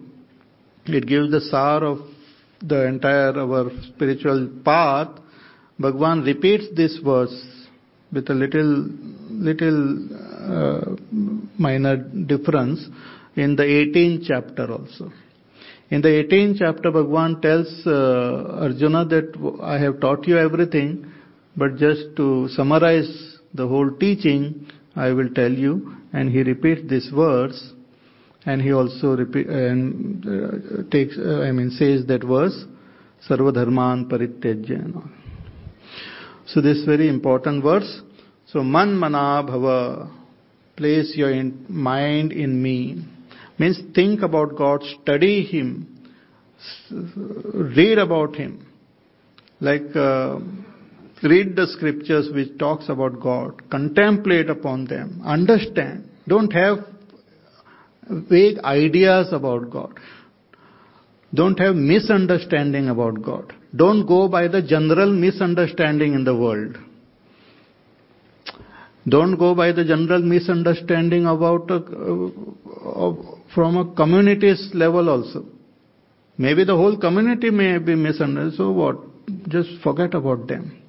[0.86, 1.98] It gives the sar of
[2.62, 5.08] the entire our spiritual path
[5.78, 7.38] bhagwan repeats this verse
[8.12, 8.88] with a little
[9.30, 9.80] little
[10.56, 10.96] uh,
[11.58, 12.86] minor difference
[13.36, 15.12] in the 18th chapter also.
[15.90, 21.12] In the 18th chapter, Bhagwan tells uh, Arjuna that I have taught you everything,
[21.56, 25.96] but just to summarize the whole teaching, I will tell you.
[26.12, 27.72] And he repeats this verse,
[28.46, 32.64] and he also repeat, and uh, takes, uh, I mean, says that verse,
[33.28, 35.10] Sarva Dharman Parityajya.
[36.46, 38.00] So this very important verse.
[38.46, 40.10] So man mana bhava,
[40.76, 43.04] place your in mind in me.
[43.58, 45.86] Means think about God, study Him,
[46.90, 48.66] read about Him.
[49.60, 50.38] Like uh,
[51.22, 56.08] read the scriptures which talks about God, contemplate upon them, understand.
[56.26, 56.78] Don't have
[58.10, 59.98] vague ideas about God.
[61.32, 63.52] Don't have misunderstanding about God.
[63.74, 66.76] Don't go by the general misunderstanding in the world.
[69.08, 71.80] Don't go by the general misunderstanding about uh,
[73.54, 75.44] from a community's level also.
[76.36, 78.56] Maybe the whole community may be misunderstood.
[78.58, 78.98] So what?
[79.48, 80.79] Just forget about them.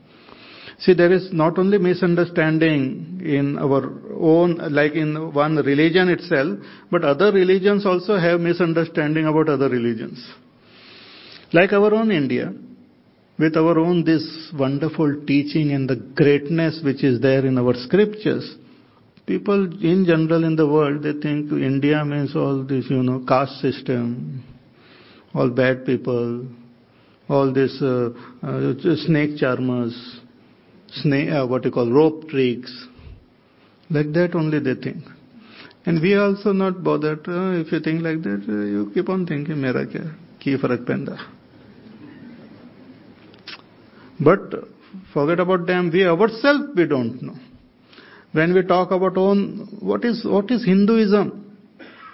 [0.81, 3.83] See, there is not only misunderstanding in our
[4.19, 6.57] own, like in one religion itself,
[6.89, 10.27] but other religions also have misunderstanding about other religions.
[11.53, 12.51] Like our own India,
[13.37, 18.55] with our own this wonderful teaching and the greatness which is there in our scriptures.
[19.27, 23.61] People in general in the world, they think India means all this, you know, caste
[23.61, 24.43] system,
[25.35, 26.47] all bad people,
[27.29, 28.09] all this uh,
[28.41, 28.73] uh,
[29.05, 30.20] snake charmers,
[30.93, 32.87] snake, uh, what you call rope tricks.
[33.89, 35.03] Like that only they think.
[35.85, 37.27] And we also not bothered.
[37.27, 40.85] Uh, if you think like that, uh, you keep on thinking, mera kya, ki farak
[40.85, 41.17] penda.
[44.19, 44.53] But
[45.13, 47.35] forget about them, we ourselves we don't know.
[48.33, 51.57] When we talk about own, what is, what is Hinduism?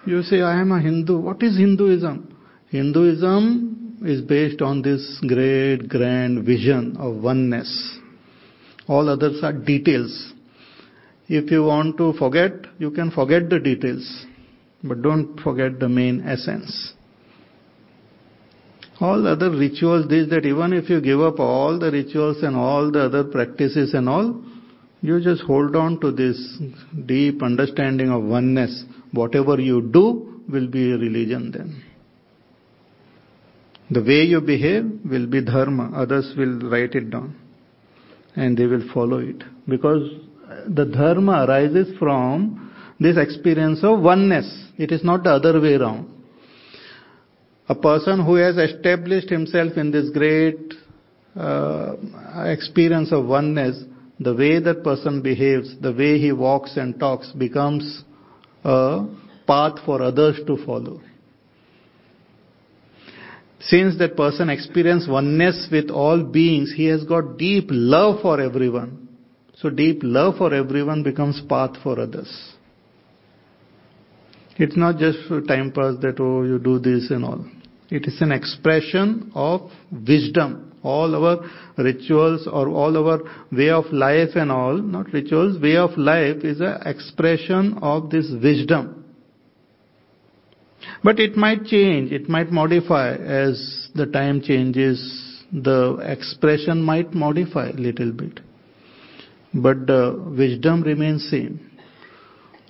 [0.05, 1.19] You say, I am a Hindu.
[1.19, 2.35] What is Hinduism?
[2.69, 7.99] Hinduism is based on this great, grand vision of oneness.
[8.87, 10.33] All others are details.
[11.27, 14.25] If you want to forget, you can forget the details,
[14.83, 16.93] but don't forget the main essence.
[18.99, 22.89] All other rituals, this, that even if you give up all the rituals and all
[22.89, 24.41] the other practices and all,
[25.01, 26.57] you just hold on to this
[27.05, 28.85] deep understanding of oneness.
[29.11, 31.83] Whatever you do will be a religion then.
[33.91, 35.91] The way you behave will be dharma.
[35.95, 37.35] Others will write it down.
[38.37, 39.43] And they will follow it.
[39.67, 40.09] Because
[40.67, 44.47] the dharma arises from this experience of oneness.
[44.77, 46.13] It is not the other way around.
[47.69, 50.73] A person who has established himself in this great
[51.35, 51.95] uh,
[52.45, 53.83] experience of oneness,
[54.19, 58.03] the way that person behaves, the way he walks and talks becomes
[58.63, 59.05] a
[59.45, 61.01] path for others to follow.
[63.59, 69.07] Since that person experienced oneness with all beings, he has got deep love for everyone.
[69.55, 72.53] So deep love for everyone becomes path for others.
[74.57, 77.45] It's not just for time pass that, oh, you do this and all.
[77.89, 80.73] It is an expression of wisdom.
[80.83, 83.21] All our rituals or all our
[83.51, 88.31] way of life and all, not rituals, way of life is an expression of this
[88.41, 88.96] wisdom.
[91.04, 97.68] But it might change, it might modify as the time changes, the expression might modify
[97.68, 98.40] a little bit.
[99.54, 101.70] But the wisdom remains same.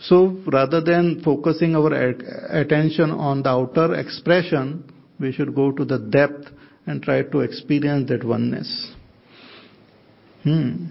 [0.00, 4.84] So rather than focusing our attention on the outer expression,
[5.20, 6.48] we should go to the depth
[6.86, 8.92] and try to experience that oneness.
[10.42, 10.86] Hmm.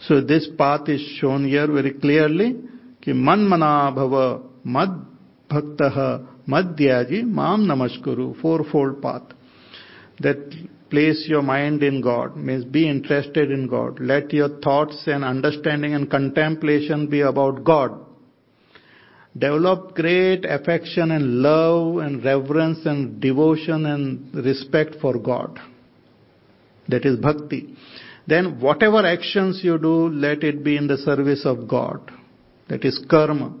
[0.00, 2.56] So this path is shown here very clearly.
[3.02, 4.14] कि मन मना भव
[4.66, 4.94] मद
[5.52, 5.82] भक्त
[6.47, 9.33] madhyaji mam namaskuru fourfold path
[10.19, 10.39] that
[10.89, 15.93] place your mind in god means be interested in god let your thoughts and understanding
[15.93, 17.91] and contemplation be about god
[19.37, 25.59] develop great affection and love and reverence and devotion and respect for God.
[26.89, 27.75] That is bhakti.
[28.27, 32.11] Then whatever actions you do, let it be in the service of God.
[32.67, 33.53] That is karma.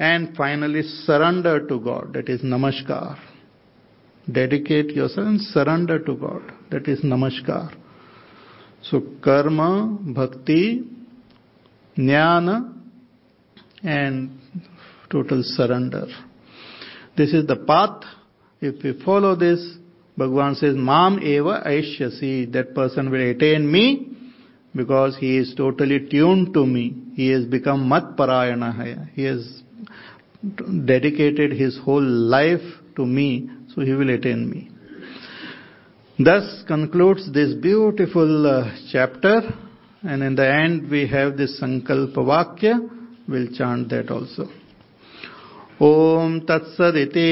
[0.00, 2.14] And finally surrender to God.
[2.14, 3.18] That is namaskar.
[4.32, 6.42] Dedicate yourself and surrender to God.
[6.70, 7.76] That is namaskar.
[8.82, 10.84] So karma, bhakti,
[11.98, 12.72] jnana,
[13.82, 14.38] and
[15.10, 16.06] total surrender.
[17.16, 18.02] This is the path.
[18.62, 19.76] If we follow this,
[20.18, 24.09] Bhagavan says, Mam eva aishyasi, that person will attain me
[24.75, 26.93] because he is totally tuned to me.
[27.15, 29.09] He has become mat parayana.
[29.13, 29.63] He has
[30.85, 32.61] dedicated his whole life
[32.95, 34.69] to me, so he will attain me.
[36.17, 39.41] Thus concludes this beautiful uh, chapter,
[40.03, 42.89] and in the end we have this Sankalpa Vakya.
[43.27, 44.47] We'll chant that also.
[45.81, 47.31] ॐ तत्सदिति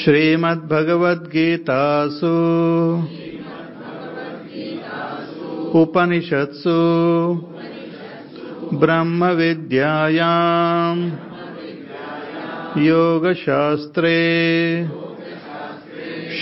[0.00, 2.30] श्रीमद्भगवद्गीतासु
[5.75, 6.73] उपनिषत्सु।
[8.73, 11.11] ब्रह्मविद्यायाम्।
[12.77, 14.25] योगशास्त्रे।